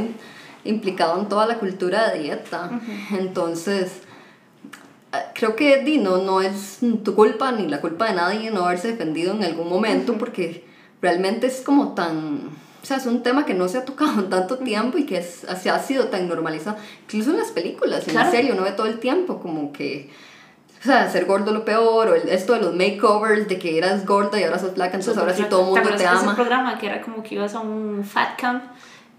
[0.64, 2.70] implicado en toda la cultura de dieta.
[3.12, 4.02] Entonces,
[5.14, 8.66] eh, creo que di, no, no es tu culpa ni la culpa de nadie no
[8.66, 10.66] haberse defendido en algún momento porque
[11.02, 12.42] realmente es como tan...
[12.82, 15.18] O sea, es un tema que no se ha tocado en tanto tiempo y que
[15.18, 16.78] es, se ha sido tan normalizado.
[17.04, 20.10] Incluso en las películas, en la serie, uno ve todo el tiempo como que...
[20.80, 24.40] O sea, ser gordo lo peor, o esto de los makeovers, de que eras gorda
[24.40, 26.22] y ahora sos flaca, entonces ahora sí todo el mundo te, te ama.
[26.22, 28.64] ese programa que era como que ibas a un fat camp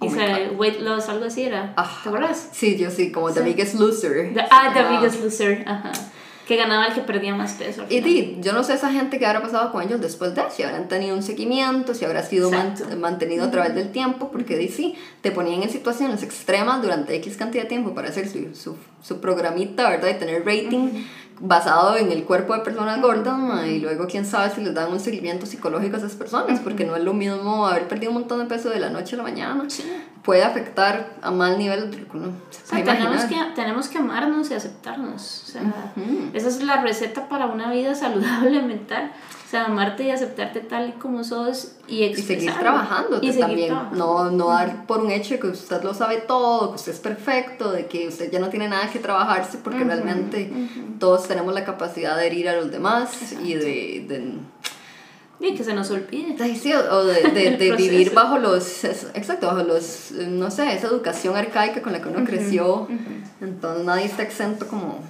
[0.01, 1.75] y oh se weight loss, algo así era.
[1.75, 2.49] ¿Te acuerdas?
[2.53, 4.33] Sí, yo sí, como The Biggest Loser.
[4.51, 5.93] ah, The Biggest Loser, ajá.
[6.49, 7.85] Que ganaba el que perdía más peso.
[7.89, 10.65] Y di, yo no sé esa gente que habrá pasado con ellos después de, si
[10.65, 12.51] habrán tenido un seguimiento, si habrá sido
[12.99, 17.37] mantenido a través del tiempo, porque di, sí, te ponían en situaciones extremas durante X
[17.37, 20.09] cantidad de tiempo para hacer su, su, su programita, ¿verdad?
[20.09, 21.05] Y tener rating
[21.41, 25.01] basado en el cuerpo de personas gordas y luego quién sabe si les dan un
[25.01, 28.45] seguimiento psicológico a esas personas porque no es lo mismo haber perdido un montón de
[28.45, 29.67] peso de la noche a la mañana.
[30.23, 31.91] Puede afectar a mal nivel
[32.85, 35.63] tenemos, que, tenemos que amarnos y aceptarnos o sea,
[36.35, 39.11] esa es la receta para una vida saludable mental
[39.51, 43.75] o sea, amarte y aceptarte tal y como sos y, y seguir trabajando y también.
[43.95, 47.01] No, no dar por un hecho de que usted lo sabe todo, que usted es
[47.01, 50.53] perfecto, de que usted ya no tiene nada que trabajarse, porque realmente
[51.01, 54.35] todos tenemos la capacidad de herir a los demás y de, de
[55.41, 56.37] y que se nos olvide.
[56.93, 61.93] o de, de, vivir bajo los, exacto, bajo los, no sé, esa educación arcaica con
[61.93, 62.87] la que uno creció.
[63.41, 65.03] Entonces nadie está exento como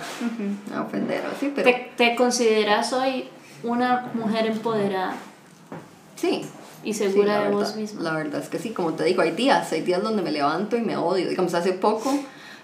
[0.74, 1.53] a ofender así.
[1.55, 1.70] Pero...
[1.70, 3.29] ¿Te, ¿Te, consideras hoy
[3.62, 5.14] una mujer empoderada.
[6.16, 6.42] Sí.
[6.83, 8.03] Y segura de vos misma.
[8.03, 10.77] La verdad es que sí, como te digo, hay días, hay días donde me levanto
[10.77, 11.29] y me odio.
[11.29, 12.11] Digamos, hace poco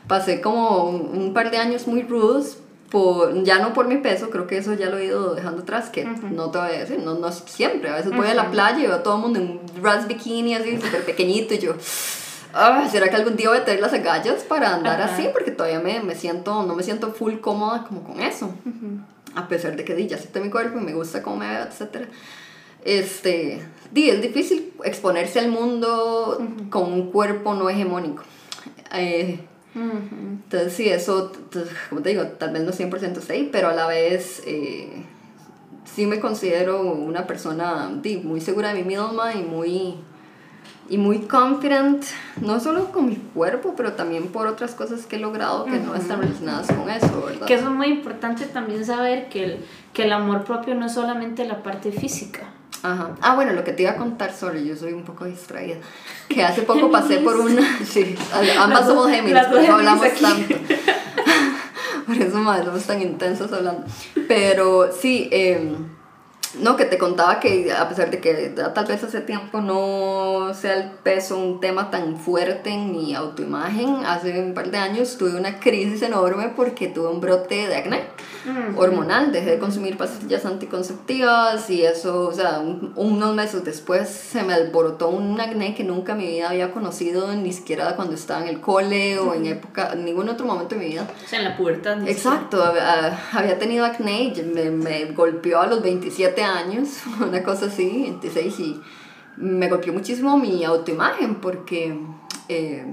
[0.09, 2.59] pasé como un, par de años muy rudos,
[2.91, 5.91] por, ya no por mi peso, creo que eso ya lo he ido dejando atrás,
[5.91, 8.79] que no te voy a decir, no, no siempre, a veces voy a la playa
[8.79, 11.75] y veo a todo el mundo en un ras bikini así súper pequeñito y yo,
[12.55, 15.29] ah, ¿será que algún día voy a tener las agallas para andar así?
[15.33, 18.55] Porque todavía me, me, siento, no me siento full cómoda como con eso
[19.37, 21.65] a pesar de que di, ya acepté mi cuerpo y me gusta cómo me veo,
[21.65, 22.09] etc.
[22.85, 23.61] Este,
[23.93, 26.39] di, es difícil exponerse al mundo
[26.71, 28.25] con un cuerpo no hegemónico.
[28.93, 29.39] Eh,
[29.75, 31.33] entonces, sí, eso,
[31.91, 35.05] como te digo, tal vez no 100% sé, pero a la vez eh,
[35.85, 39.97] sí me considero una persona di, muy segura de mí misma y muy
[40.89, 42.05] y muy confident,
[42.41, 45.95] no solo con mi cuerpo, pero también por otras cosas que he logrado que no
[45.95, 47.47] están relacionadas con eso, ¿verdad?
[47.47, 50.93] Que eso es muy importante también saber que el, que el amor propio no es
[50.93, 52.41] solamente la parte física.
[52.83, 53.17] Ajá.
[53.21, 55.77] Ah, bueno, lo que te iba a contar, sorry, yo soy un poco distraída,
[56.29, 58.15] que hace poco pasé por una, sí,
[58.59, 60.55] ambas somos Géminis, por eso hablamos tanto.
[62.07, 63.85] por eso más somos tan intensos hablando.
[64.29, 65.75] Pero sí, eh,
[66.55, 70.75] no, que te contaba que a pesar de que tal vez hace tiempo no sea
[70.75, 75.37] el peso un tema tan fuerte en mi autoimagen, hace un par de años tuve
[75.37, 78.05] una crisis enorme porque tuve un brote de acné
[78.77, 82.61] hormonal, dejé de consumir pastillas anticonceptivas y eso, o sea,
[82.95, 87.33] unos meses después se me alborotó un acné que nunca en mi vida había conocido,
[87.35, 90.81] ni siquiera cuando estaba en el cole o en época, en ningún otro momento de
[90.81, 91.09] mi vida.
[91.25, 92.07] O sea, en la pubertad.
[92.09, 98.03] Exacto, había, tenido acné y me, me golpeó a los 27 años, una cosa así,
[98.03, 98.81] 26, y
[99.37, 101.99] me golpeó muchísimo mi autoimagen porque...
[102.49, 102.87] Eh,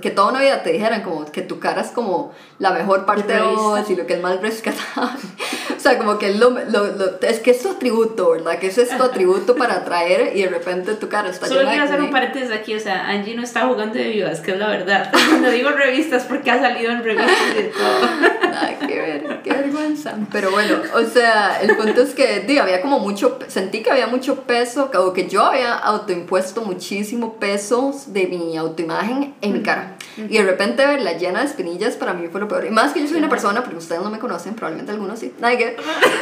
[0.00, 3.32] que toda una vida te dijeran como que tu cara es como la mejor parte
[3.32, 5.20] de vos y lo que es más rescatable.
[5.76, 8.58] o sea, como que lo, lo, lo, es que es tu atributo, ¿verdad?
[8.58, 11.84] Que eso es tu atributo para atraer y de repente tu cara está Solo quiero
[11.84, 14.68] hacer un paréntesis aquí, o sea, Angie no está jugando de vivas, que es la
[14.68, 15.12] verdad.
[15.40, 18.08] No digo revistas porque ha salido en revistas y de todo.
[18.58, 20.14] Ay, qué, ver, qué vergüenza.
[20.32, 24.06] Pero bueno, o sea, el punto es que, digo, había como mucho, sentí que había
[24.06, 29.75] mucho peso, como que yo había autoimpuesto muchísimo peso de mi autoimagen en mi cara.
[30.16, 32.64] Y de repente verla llena de espinillas para mí fue lo peor.
[32.64, 35.34] Y más que yo soy una persona, porque ustedes no me conocen, probablemente algunos sí,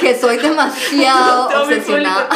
[0.00, 2.28] que, soy demasiado obsesionada.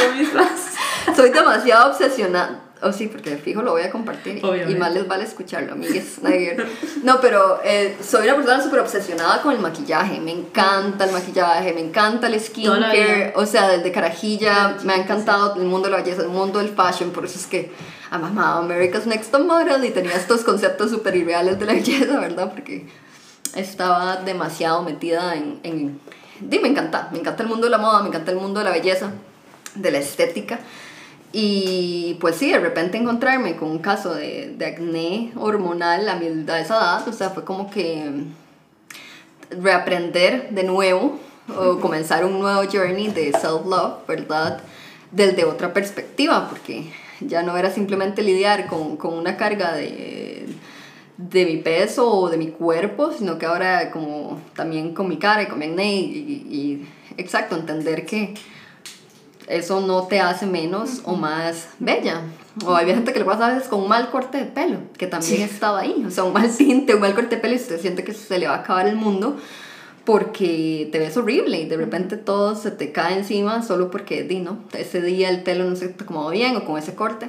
[1.17, 5.25] soy demasiado obsesionada Oh, sí, porque fijo lo voy a compartir y más les vale
[5.25, 6.19] escucharlo, amigues.
[7.03, 10.21] No, pero eh, soy una persona súper obsesionada con el maquillaje.
[10.21, 13.33] Me encanta el maquillaje, me encanta el skincare.
[13.37, 16.69] O sea, desde carajilla me ha encantado el mundo de la belleza, el mundo del
[16.69, 17.11] fashion.
[17.11, 17.73] Por eso es que
[18.11, 22.53] amaba America's Next Top Model y tenía estos conceptos súper irreales de la belleza, ¿verdad?
[22.53, 22.87] Porque
[23.57, 26.01] estaba demasiado metida en, en...
[26.41, 28.73] me encanta, me encanta el mundo de la moda, me encanta el mundo de la
[28.73, 29.11] belleza,
[29.75, 30.61] de la estética.
[31.33, 36.27] Y pues sí, de repente encontrarme con un caso de, de acné hormonal a, mi,
[36.27, 38.25] a esa edad, o sea, fue como que
[39.51, 41.19] reaprender de nuevo
[41.57, 44.61] o comenzar un nuevo journey de self-love, ¿verdad?
[45.11, 50.47] Desde otra perspectiva, porque ya no era simplemente lidiar con, con una carga de,
[51.19, 55.43] de mi peso o de mi cuerpo, sino que ahora como también con mi cara
[55.43, 58.35] y con mi acné y, y exacto, entender que
[59.49, 62.23] eso no te hace menos o más bella.
[62.65, 65.07] O hay gente que le pasa a veces con un mal corte de pelo, que
[65.07, 66.05] también estaba ahí.
[66.07, 68.39] O sea, un mal tinte, un mal corte de pelo y usted siente que se
[68.39, 69.37] le va a acabar el mundo
[70.09, 74.39] porque te ves horrible y de repente todo se te cae encima solo porque, di,
[74.39, 74.57] ¿no?
[74.73, 77.29] Ese día el pelo no se te acomodó bien o con ese corte.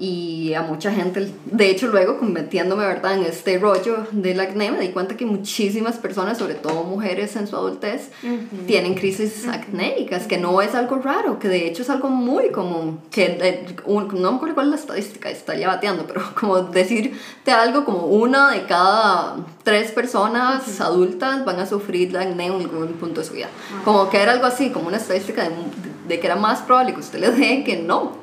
[0.00, 3.18] Y a mucha gente, de hecho luego metiéndome, ¿verdad?
[3.18, 7.46] En este rollo del acné, me di cuenta que muchísimas personas, sobre todo mujeres en
[7.46, 8.10] su adultez,
[8.66, 12.98] tienen crisis acnéicas, que no es algo raro, que de hecho es algo muy común,
[13.12, 17.84] que eh, no me acuerdo cuál es la estadística, estaría bateando, pero como decirte algo
[17.84, 23.26] como una de cada tres personas adultas van a sufrir acné en algún punto de
[23.26, 23.48] su vida.
[23.84, 25.50] Como que era algo así, como una estadística de,
[26.08, 28.22] de que era más probable que usted le dé que no.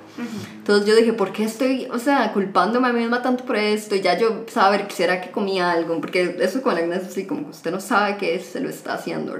[0.58, 3.96] Entonces yo dije, ¿por qué estoy, o sea, culpándome a mí misma tanto por esto?
[3.96, 6.00] Y ya yo saber, ¿será que comí algo?
[6.00, 8.70] Porque eso con la acné es así, como que usted no sabe qué se lo
[8.70, 9.36] está haciendo.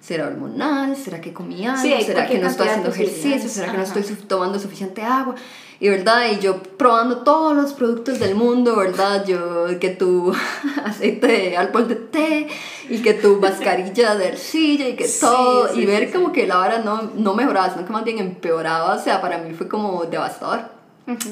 [0.00, 0.96] ¿Será hormonal?
[0.96, 1.82] ¿Será que comí algo?
[1.82, 3.48] ¿Será que no estoy haciendo ejercicio?
[3.48, 5.34] ¿Será que no estoy tomando suficiente agua?
[5.78, 9.24] Y verdad, y yo probando todos los productos del mundo, ¿verdad?
[9.26, 10.32] Yo, que tu
[10.84, 12.48] aceite de árbol de té
[12.88, 16.78] y que tu mascarilla de arcilla y que todo, y ver como que la hora
[16.78, 20.79] no, no mejoraba, sino que más bien empeoraba, o sea, para mí fue como devastador.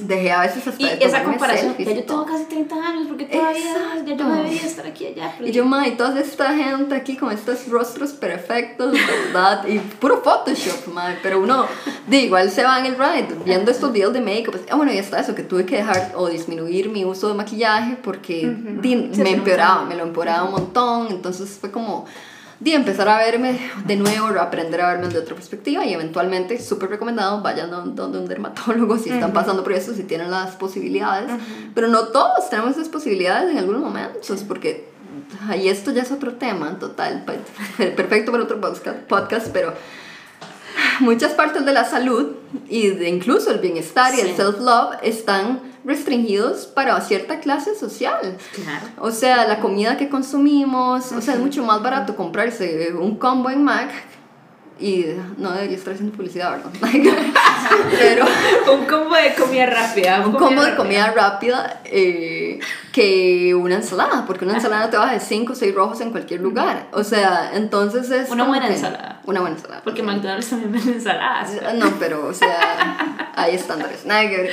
[0.02, 3.60] Dejé a veces hasta Y esa comparación, ya yo tengo casi 30 años, porque todavía
[4.04, 5.34] ya yo debería estar aquí allá.
[5.40, 9.66] Y yo, ma, y toda esta gente aquí con estos rostros perfectos, ¿verdad?
[9.66, 11.66] Y puro Photoshop, ma, pero uno,
[12.06, 14.92] de igual se va en el ride, viendo estos videos de make-up, pues, ah, bueno,
[14.92, 19.30] y está eso, que tuve que dejar o disminuir mi uso de maquillaje porque me
[19.30, 22.06] empeoraba, me lo empeoraba un montón, entonces fue como
[22.60, 26.90] de empezar a verme de nuevo, aprender a verme de otra perspectiva y eventualmente, súper
[26.90, 31.30] recomendado, vayan donde un dermatólogo si están pasando por eso, si tienen las posibilidades,
[31.74, 34.88] pero no todos tenemos esas posibilidades en algunos momentos, porque
[35.48, 37.24] ahí esto ya es otro tema en total,
[37.76, 39.72] perfecto para otro podcast, pero
[41.00, 42.32] muchas partes de la salud
[42.68, 48.36] y de incluso el bienestar y el self-love están restringidos para cierta clase social.
[48.54, 48.86] Claro.
[48.98, 53.50] O sea, la comida que consumimos, o sea, es mucho más barato comprarse un combo
[53.50, 53.90] en Mac
[54.80, 56.70] y no debería estar haciendo publicidad, ¿verdad?
[57.98, 58.26] Pero.
[58.72, 60.26] un combo de comida rápida.
[60.26, 62.60] Un, combo de comida rápida eh,
[62.98, 66.40] que una ensalada, porque una ensalada te baja de 5 o 6 rojos en cualquier
[66.40, 66.88] lugar.
[66.92, 68.28] O sea, entonces es.
[68.28, 69.22] Una buena ensalada.
[69.24, 69.82] Una buena ensalada.
[69.84, 71.52] Porque McDonald's también vende ensaladas.
[71.76, 74.04] No, pero, o sea, hay estándares.
[74.04, 74.50] Nada que ver.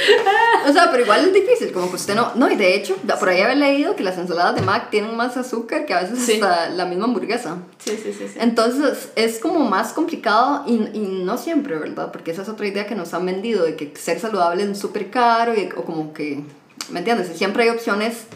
[0.70, 2.34] O sea, pero igual es difícil, como que usted no.
[2.36, 5.38] No, y de hecho, por ahí había leído que las ensaladas de Mac tienen más
[5.38, 7.58] azúcar que a veces hasta la misma hamburguesa.
[7.80, 8.38] Sí, sí, sí, sí.
[8.40, 12.12] Entonces es como más complicado y, y, no siempre, ¿verdad?
[12.12, 15.10] Porque esa es otra idea que nos han vendido, de que ser saludable es súper
[15.10, 16.44] caro y, o como que,
[16.90, 17.36] ¿me entiendes?
[17.38, 18.28] Siempre hay opciones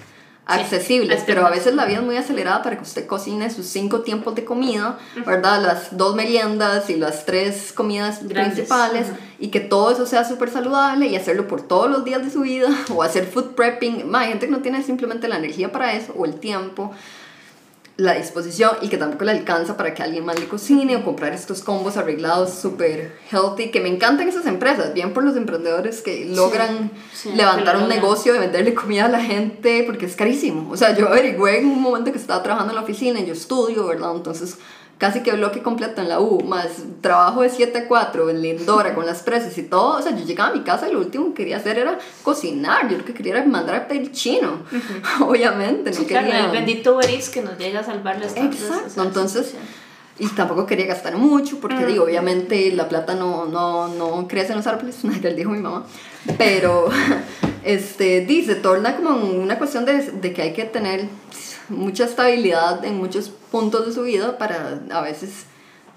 [0.50, 4.02] accesibles, pero a veces la vida es muy acelerada para que usted cocine sus cinco
[4.02, 5.62] tiempos de comida, ¿verdad?
[5.62, 11.06] Las dos meriendas y las tres comidas principales y que todo eso sea súper saludable
[11.06, 14.14] y hacerlo por todos los días de su vida o hacer food prepping.
[14.16, 16.92] Hay gente que no tiene simplemente la energía para eso o el tiempo
[18.00, 21.34] la disposición y que tampoco le alcanza para que alguien más le cocine o comprar
[21.34, 26.26] estos combos arreglados súper healthy, que me encantan esas empresas, bien por los emprendedores que
[26.26, 26.92] logran
[27.36, 30.72] levantar un negocio de venderle comida a la gente, porque es carísimo.
[30.72, 33.34] O sea, yo averigüé en un momento que estaba trabajando en la oficina y yo
[33.34, 34.16] estudio, ¿verdad?
[34.16, 34.58] Entonces
[35.00, 36.68] casi que bloque completo en la U, más
[37.02, 39.98] trabajo de 7 a 4 en Lindora con las presas y todo.
[39.98, 42.90] O sea, yo llegaba a mi casa y lo último que quería hacer era cocinar.
[42.90, 44.60] Yo lo que quería era mandar a pedir chino,
[45.22, 45.92] obviamente.
[45.92, 46.26] No sí, quería...
[46.26, 49.56] claro, el bendito Beris que nos llega a salvar las Exacto, entonces...
[50.22, 54.58] Y tampoco quería gastar mucho, porque digo, obviamente la plata no, no, no crece en
[54.58, 55.86] los árboles, le dijo mi mamá.
[56.38, 56.90] Pero,
[57.64, 61.08] este, dice, torna como una cuestión de, de que hay que tener
[61.70, 65.46] mucha estabilidad en muchos puntos de su vida para a veces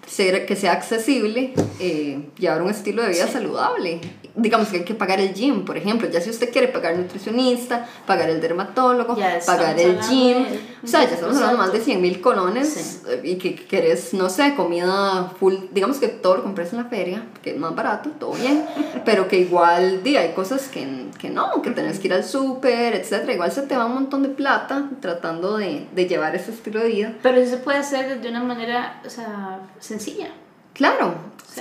[0.07, 4.01] ser, que sea accesible, eh, llevar un estilo de vida saludable.
[4.35, 7.87] Digamos que hay que pagar el gym, por ejemplo, ya si usted quiere pagar nutricionista,
[8.07, 9.17] pagar el dermatólogo,
[9.47, 10.47] pagar el gym,
[10.83, 14.31] o sea, ya estamos hablando más de 100 mil colones eh, y que querés, no
[14.31, 18.11] sé, comida full, digamos que todo lo compres en la feria, que es más barato,
[18.19, 18.65] todo bien,
[19.05, 22.95] pero que igual, di, hay cosas que, que no, que tenés que ir al súper,
[22.95, 26.81] etcétera, igual se te va un montón de plata tratando de, de llevar ese estilo
[26.81, 27.15] de vida.
[27.23, 30.29] Pero eso se puede hacer de una manera, o sea, sencilla.
[30.73, 31.15] Claro,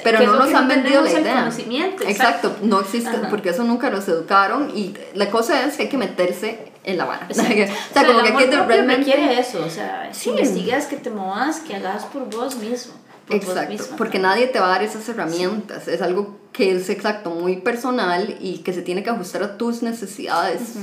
[0.04, 1.50] pero no nos han vendido la idea.
[2.08, 2.56] Exacto.
[2.62, 6.72] no existe, porque eso nunca nos educaron y la cosa es que hay que meterse
[6.84, 7.28] en la vara.
[7.30, 7.46] o sea,
[8.06, 9.39] como que hay que realmente...
[9.39, 10.30] eso, o sea, sí.
[10.30, 12.94] investigas, que te muevas, que hagas por vos mismo.
[13.30, 17.58] exacto, porque nadie te va a dar esas herramientas, es algo que es exacto, muy
[17.58, 20.76] personal y que se tiene que ajustar a tus necesidades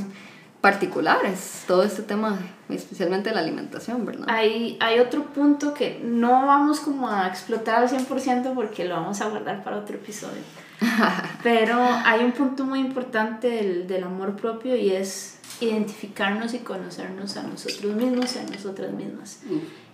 [0.61, 2.39] particulares, todo este tema,
[2.69, 4.27] especialmente la alimentación, ¿verdad?
[4.29, 9.21] Hay, hay otro punto que no vamos como a explotar al 100% porque lo vamos
[9.21, 10.43] a guardar para otro episodio.
[11.43, 17.37] Pero hay un punto muy importante del, del, amor propio y es identificarnos y conocernos
[17.37, 19.41] a nosotros mismos y a nosotras mismas.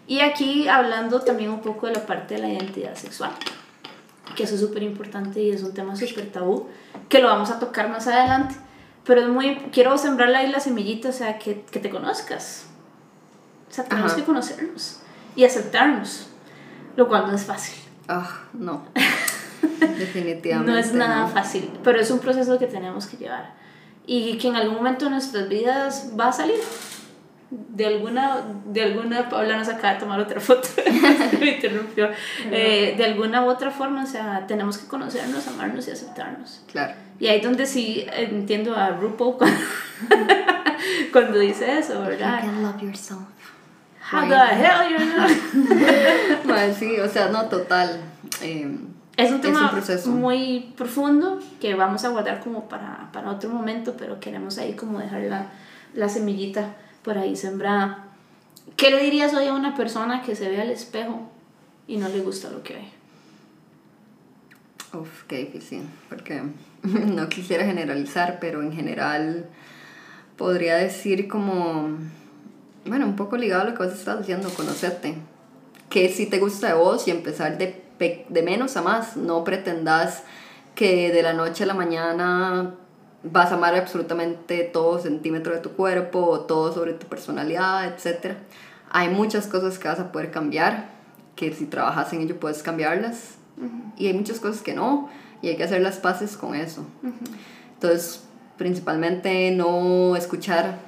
[0.06, 3.30] Y aquí hablando también un poco de la parte de la identidad sexual,
[4.34, 6.68] que eso es súper importante y es un tema súper tabú,
[7.08, 8.54] que lo vamos a tocar más adelante
[9.04, 12.66] pero es muy, quiero sembrarle ahí la semillita, o sea, que, que te conozcas.
[13.70, 15.00] O sea, tenemos que conocernos
[15.36, 16.28] y aceptarnos,
[16.96, 17.76] lo cual no es fácil.
[18.08, 18.84] Ah, no.
[19.98, 20.70] Definitivamente.
[20.70, 23.54] no es nada fácil, pero es un proceso que tenemos que llevar
[24.06, 26.60] y que en algún momento de nuestras vidas va a salir.
[27.50, 30.68] De alguna, de alguna, Paula nos acaba de tomar otra foto,
[31.40, 32.08] me interrumpió.
[32.50, 36.62] Eh, de alguna u otra forma, o sea, tenemos que conocernos, amarnos y aceptarnos.
[36.66, 36.94] Claro.
[37.20, 39.36] Y ahí donde sí entiendo a RuPaul
[41.12, 42.42] cuando, dice eso, ¿verdad?
[42.42, 43.20] You can love yourself.
[44.12, 44.98] How the hell you
[46.44, 46.74] know?
[46.78, 48.00] sí, o sea, no, total.
[48.42, 48.78] Eh,
[49.16, 49.72] es un tema
[50.06, 54.98] muy profundo que vamos a guardar como para, para otro momento, pero queremos ahí como
[54.98, 55.52] dejar la,
[55.94, 58.06] la semillita por ahí sembrada.
[58.76, 61.30] ¿Qué le dirías hoy a una persona que se ve al espejo
[61.86, 62.88] y no le gusta lo que ve?
[64.94, 66.42] Uf, qué difícil, porque
[66.82, 69.46] no quisiera generalizar, pero en general
[70.36, 71.88] podría decir como,
[72.86, 75.16] bueno, un poco ligado a lo que vos estás diciendo, conocerte.
[75.90, 77.82] Que si te gusta de vos y empezar de,
[78.28, 80.22] de menos a más, no pretendas
[80.74, 82.74] que de la noche a la mañana
[83.22, 88.36] vas a amar absolutamente todo centímetro de tu cuerpo todo sobre tu personalidad, etc.
[88.90, 90.90] Hay muchas cosas que vas a poder cambiar,
[91.34, 93.38] que si trabajas en ello puedes cambiarlas.
[93.96, 95.08] Y hay muchas cosas que no
[95.42, 96.86] y hay que hacer las paces con eso.
[97.74, 98.24] Entonces,
[98.56, 100.78] principalmente no escuchar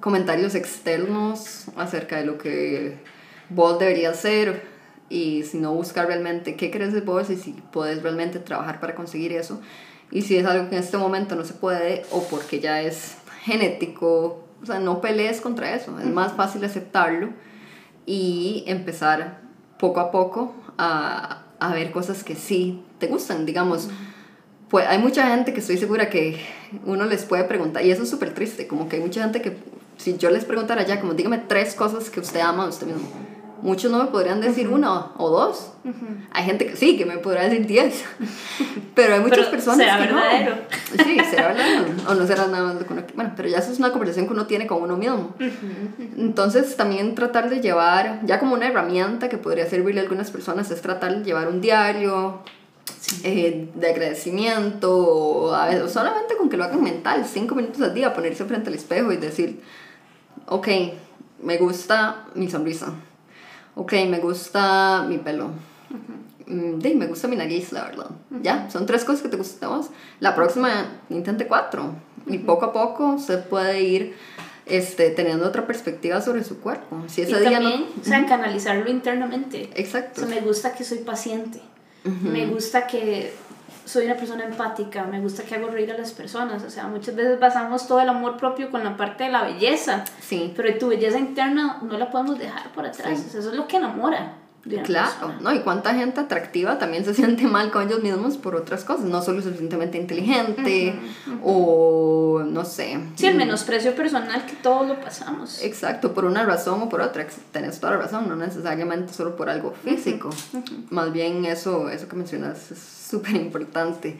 [0.00, 2.98] comentarios externos acerca de lo que
[3.50, 4.64] vos deberías hacer
[5.08, 9.32] y sino buscar realmente qué crees de vos y si puedes realmente trabajar para conseguir
[9.32, 9.60] eso.
[10.10, 13.16] Y si es algo que en este momento no se puede o porque ya es
[13.42, 15.98] genético, o sea, no pelees contra eso.
[15.98, 17.30] Es más fácil aceptarlo
[18.06, 19.40] y empezar
[19.78, 23.88] poco a poco a, a ver cosas que sí te gustan, digamos.
[24.68, 26.40] Pues hay mucha gente que estoy segura que
[26.84, 29.56] uno les puede preguntar, y eso es súper triste, como que hay mucha gente que
[29.96, 33.08] si yo les preguntara ya, como dígame tres cosas que usted ama usted mismo,
[33.62, 35.72] muchos no me podrían decir una o dos.
[36.32, 38.04] Hay gente que sí, que me podrá decir diez.
[38.94, 40.56] pero hay muchas personas será que verdadero.
[40.56, 41.04] no.
[41.04, 41.84] Sí, será verdadero.
[42.08, 44.66] O no será nada más Bueno, pero ya eso es una conversación que uno tiene
[44.66, 45.34] con uno mismo.
[46.16, 50.70] Entonces, también tratar de llevar, ya como una herramienta que podría servirle a algunas personas,
[50.70, 52.42] es tratar de llevar un diario.
[53.24, 58.44] Eh, de agradecimiento o solamente con que lo hagan mental cinco minutos al día ponerse
[58.44, 59.60] frente al espejo y decir
[60.46, 60.68] ok
[61.42, 62.92] me gusta mi sonrisa
[63.80, 65.46] ok, me gusta mi pelo.
[65.90, 66.20] Uh
[66.50, 68.10] me gusta mi nariz, la verdad.
[68.42, 69.82] Ya, son tres cosas que te gustan
[70.18, 71.94] La próxima, intente cuatro.
[72.26, 74.16] Y poco a poco se puede ir
[74.66, 77.04] este, teniendo otra perspectiva sobre su cuerpo.
[77.06, 79.70] Si ese y día también, o sea, canalizarlo internamente.
[79.74, 80.22] Exacto.
[80.22, 81.60] O sea, me gusta que soy paciente.
[82.04, 83.32] Me gusta que
[83.84, 87.14] soy una persona empática, me gusta que hago reír a las personas, o sea, muchas
[87.16, 90.52] veces basamos todo el amor propio con la parte de la belleza, sí.
[90.56, 94.36] pero tu belleza interna no la podemos dejar por atrás, eso es lo que enamora.
[94.84, 95.54] Claro, ¿no?
[95.54, 99.22] Y cuánta gente atractiva también se siente mal con ellos mismos por otras cosas, no
[99.22, 100.94] solo suficientemente inteligente
[101.42, 103.00] o no sé.
[103.14, 105.62] Sí, el menosprecio personal que todos lo pasamos.
[105.62, 109.48] Exacto, por una razón o por otra, tenés toda la razón, no necesariamente solo por
[109.48, 110.30] algo físico.
[110.90, 114.16] Más bien eso, eso que mencionas es súper importante.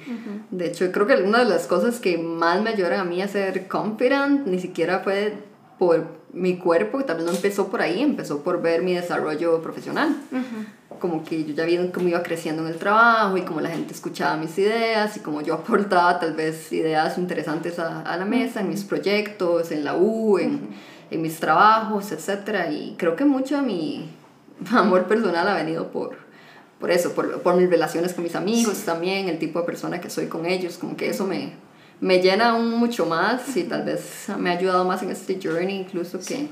[0.50, 3.28] De hecho, creo que una de las cosas que más me ayudaron a mí a
[3.28, 5.34] ser confident ni siquiera fue
[5.78, 10.14] por mi cuerpo, que también no empezó por ahí, empezó por ver mi desarrollo profesional.
[10.98, 13.94] como que yo ya vi cómo iba creciendo en el trabajo y cómo la gente
[13.94, 18.60] escuchaba mis ideas y cómo yo aportaba tal vez ideas interesantes a, a la mesa,
[18.60, 20.68] en mis proyectos, en la U, en,
[21.10, 22.70] en mis trabajos, etc.
[22.70, 24.10] Y creo que mucho de mi
[24.70, 26.16] amor personal ha venido por,
[26.80, 30.08] por eso, por, por mis relaciones con mis amigos también, el tipo de persona que
[30.08, 31.52] soy con ellos, como que eso me,
[32.00, 35.76] me llena aún mucho más y tal vez me ha ayudado más en este journey
[35.76, 36.48] incluso que,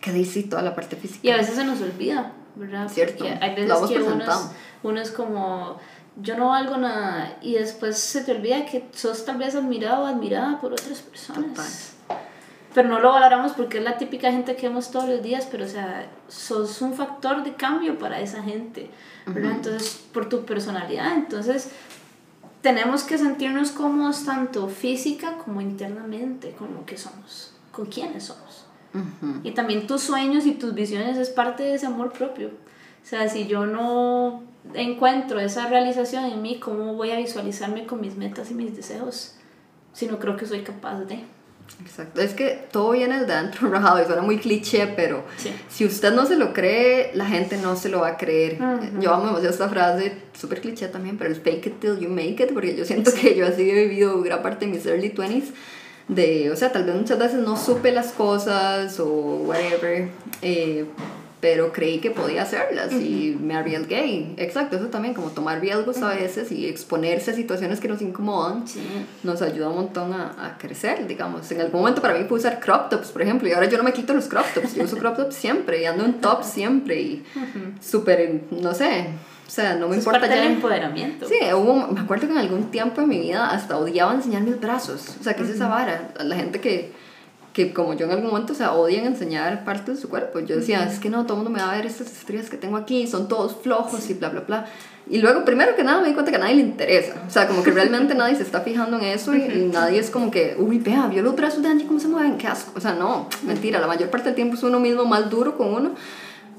[0.00, 1.20] que dice toda la parte física.
[1.22, 2.88] Y a veces se nos olvida, ¿verdad?
[2.88, 3.24] Cierto.
[3.24, 4.50] Porque hay veces que uno es,
[4.82, 5.78] uno es como,
[6.20, 10.06] yo no valgo nada y después se te olvida que sos tal vez admirado o
[10.06, 11.94] admirada por otras personas.
[12.78, 15.64] Pero no lo valoramos porque es la típica gente que vemos todos los días, pero
[15.64, 18.88] o sea, sos un factor de cambio para esa gente,
[19.26, 19.50] ¿verdad?
[19.50, 21.72] Entonces, por tu personalidad, entonces
[22.60, 28.66] tenemos que sentirnos cómodos tanto física como internamente con lo que somos, con quiénes somos.
[29.42, 32.46] Y también tus sueños y tus visiones es parte de ese amor propio.
[32.46, 38.00] O sea, si yo no encuentro esa realización en mí, ¿cómo voy a visualizarme con
[38.00, 39.34] mis metas y mis deseos?
[39.92, 41.24] Si no creo que soy capaz de.
[41.80, 45.24] Exacto, es que todo viene de dentro, rajado, y suena muy cliché, pero
[45.68, 48.58] si usted no se lo cree, la gente no se lo va a creer.
[49.00, 52.52] Yo amo esta frase, súper cliché también, pero el fake it till you make it,
[52.52, 55.52] porque yo siento que yo así he vivido gran parte de mis early 20s,
[56.08, 60.08] de, o sea, tal vez muchas veces no supe las cosas o whatever,
[60.40, 60.86] eh,
[61.40, 64.34] pero creí que podía hacerlas y me arriesgué.
[64.36, 68.64] Exacto, eso también, como tomar riesgos a veces y exponerse a situaciones que nos incomodan,
[69.22, 71.50] nos ayuda un montón a, a, crecer, digamos.
[71.52, 73.84] En algún momento para mí fue usar crop tops, por ejemplo, y ahora yo no
[73.84, 77.00] me quito los crop tops, yo uso crop tops siempre y ando en top siempre
[77.00, 77.24] y
[77.80, 79.06] súper, no sé.
[79.46, 80.42] O sea, no me Eso importa es parte ya.
[80.42, 81.26] del empoderamiento.
[81.26, 84.60] Sí, hubo, me acuerdo que en algún tiempo de mi vida hasta odiaba enseñar mis
[84.60, 85.16] brazos.
[85.18, 86.12] O sea, que es esa vara?
[86.22, 86.92] La gente que
[87.58, 90.38] que como yo en algún momento, o sea, odian enseñar partes de su cuerpo.
[90.38, 92.56] Yo decía, es que no, todo el mundo me va a ver estas estrías que
[92.56, 94.66] tengo aquí, son todos flojos y bla, bla, bla.
[95.10, 97.14] Y luego, primero que nada, me di cuenta que a nadie le interesa.
[97.26, 100.08] O sea, como que realmente nadie se está fijando en eso y, y, nadie es
[100.08, 102.70] como que, uy, vea, vio los brazos de Angie, cómo se mueven, qué asco.
[102.76, 105.74] O sea, no, mentira, la mayor parte del tiempo es uno mismo más duro con
[105.74, 105.90] uno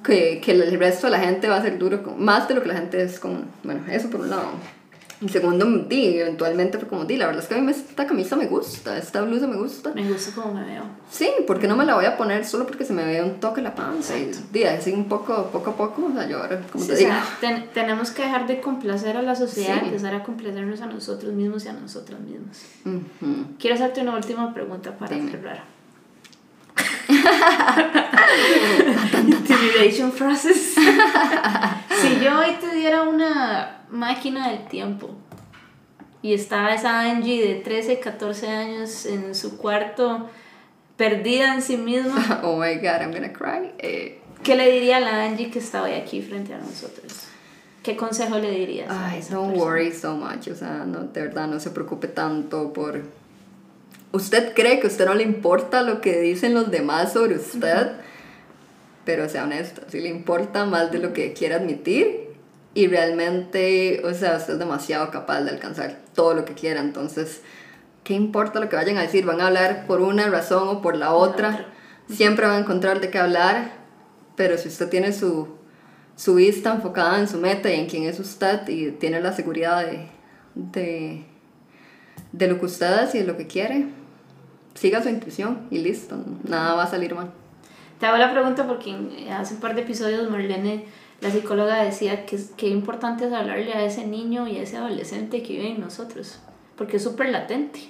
[0.03, 2.61] que, que el resto de la gente va a ser duro con, más de lo
[2.61, 4.49] que la gente es con, bueno, eso por un lado.
[5.21, 8.37] Y segundo, di, eventualmente fue como, di, la verdad es que a mí esta camisa
[8.37, 9.91] me gusta, esta blusa me gusta.
[9.93, 10.83] Me gusta como me veo.
[11.11, 13.61] Sí, porque no me la voy a poner solo porque se me ve un toque
[13.61, 14.17] la panza.
[14.17, 14.47] Exacto.
[14.53, 16.97] Y di, así un poco, poco a poco, o sea, yo ahora, como sí, te
[16.97, 17.09] digo.
[17.09, 19.87] O sea, ten, tenemos que dejar de complacer a la sociedad, sí.
[19.87, 22.61] empezar a complacernos a nosotros mismos y a nosotras mismas.
[22.85, 23.45] Uh -huh.
[23.59, 25.31] Quiero hacerte una última pregunta para Dime.
[25.31, 25.63] cerrar.
[29.59, 30.75] Intimidation phrases.
[32.01, 35.09] si yo hoy te diera una máquina del tiempo
[36.21, 40.29] y estaba esa Angie de 13, 14 años en su cuarto,
[40.95, 42.41] perdida en sí misma.
[42.43, 43.71] oh my god, I'm gonna cry.
[43.79, 44.21] Eh.
[44.43, 47.25] ¿Qué le diría a la Angie que estaba hoy aquí frente a nosotros?
[47.83, 48.87] ¿Qué consejo le dirías?
[48.89, 49.57] Ay, don't persona?
[49.57, 50.47] worry so much.
[50.47, 53.01] O sea, no, de verdad, no se preocupe tanto por
[54.11, 57.87] usted cree que a usted no le importa lo que dicen los demás sobre usted,
[57.87, 58.08] uh -huh.
[59.05, 62.29] Pero sea honesto, si le importa más de lo que quiere admitir
[62.73, 67.41] y realmente, o sea, usted es demasiado capaz de alcanzar todo lo que quiera, entonces,
[68.03, 69.25] ¿qué importa lo que vayan a decir?
[69.25, 71.67] Van a hablar por una razón o por la otra,
[72.09, 73.71] siempre van a encontrar de qué hablar,
[74.35, 75.47] pero si usted tiene su,
[76.15, 79.85] su vista enfocada en su meta y en quién es usted y tiene la seguridad
[79.85, 80.07] de,
[80.55, 81.25] de,
[82.31, 83.87] de lo que usted es y de lo que quiere,
[84.75, 87.31] siga su intuición y listo, nada va a salir mal.
[87.99, 88.95] Te hago la pregunta porque
[89.31, 90.85] hace un par de episodios Marlene,
[91.21, 95.43] la psicóloga, decía que qué importante es hablarle a ese niño y a ese adolescente
[95.43, 96.39] que vive en nosotros,
[96.77, 97.81] porque es súper latente,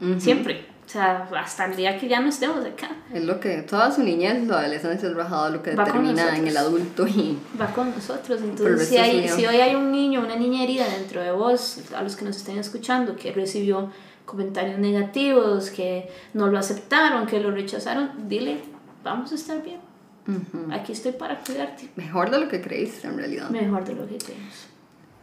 [0.00, 0.20] uh -huh.
[0.20, 0.72] siempre.
[0.84, 2.90] O sea, hasta el día que ya no estemos acá.
[3.14, 6.46] Es lo que toda su niñez, su adolescencia es bajado lo que Va determina en
[6.48, 7.38] el adulto y...
[7.58, 8.42] Va con nosotros.
[8.42, 12.02] Entonces, si, hay, si hoy hay un niño, una niña herida dentro de vos, a
[12.02, 13.90] los que nos estén escuchando, que recibió
[14.26, 18.60] comentarios negativos, que no lo aceptaron, que lo rechazaron, dile,
[19.02, 19.80] vamos a estar bien.
[20.26, 20.74] Uh -huh.
[20.74, 21.88] Aquí estoy para cuidarte.
[21.96, 23.50] Mejor de lo que creíste en realidad.
[23.50, 24.66] Mejor de lo que creímos.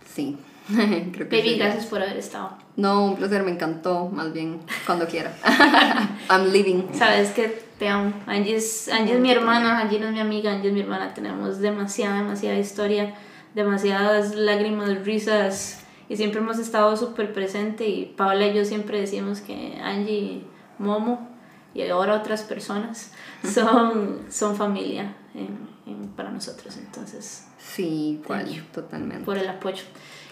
[0.06, 0.38] Sí.
[1.14, 2.52] Creo que Baby, gracias por haber estado.
[2.76, 5.34] No, un placer, me encantó, más bien, cuando quiera.
[6.30, 6.90] I'm leaving.
[6.94, 8.14] Sabes que te amo.
[8.28, 11.14] Angie es, Angie es mi hermana, Angie no es mi amiga, Angie es mi hermana.
[11.14, 13.16] Tenemos demasiada, demasiada historia,
[13.56, 19.42] demasiadas lágrimas, risas y siempre hemos estado súper presente y Paola y yo siempre decimos
[19.42, 20.44] que Angie,
[20.78, 21.30] Momo
[21.74, 23.12] y ahora otras personas
[23.44, 27.46] son, son familia en, en, para nosotros, entonces...
[27.58, 29.26] Sí, igual, totalmente.
[29.26, 29.84] Por el apoyo.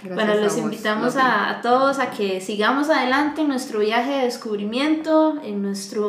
[0.01, 4.23] Gracias bueno, los invitamos a, a, todos a que sigamos adelante en nuestro viaje de
[4.23, 6.01] descubrimiento, en nuestra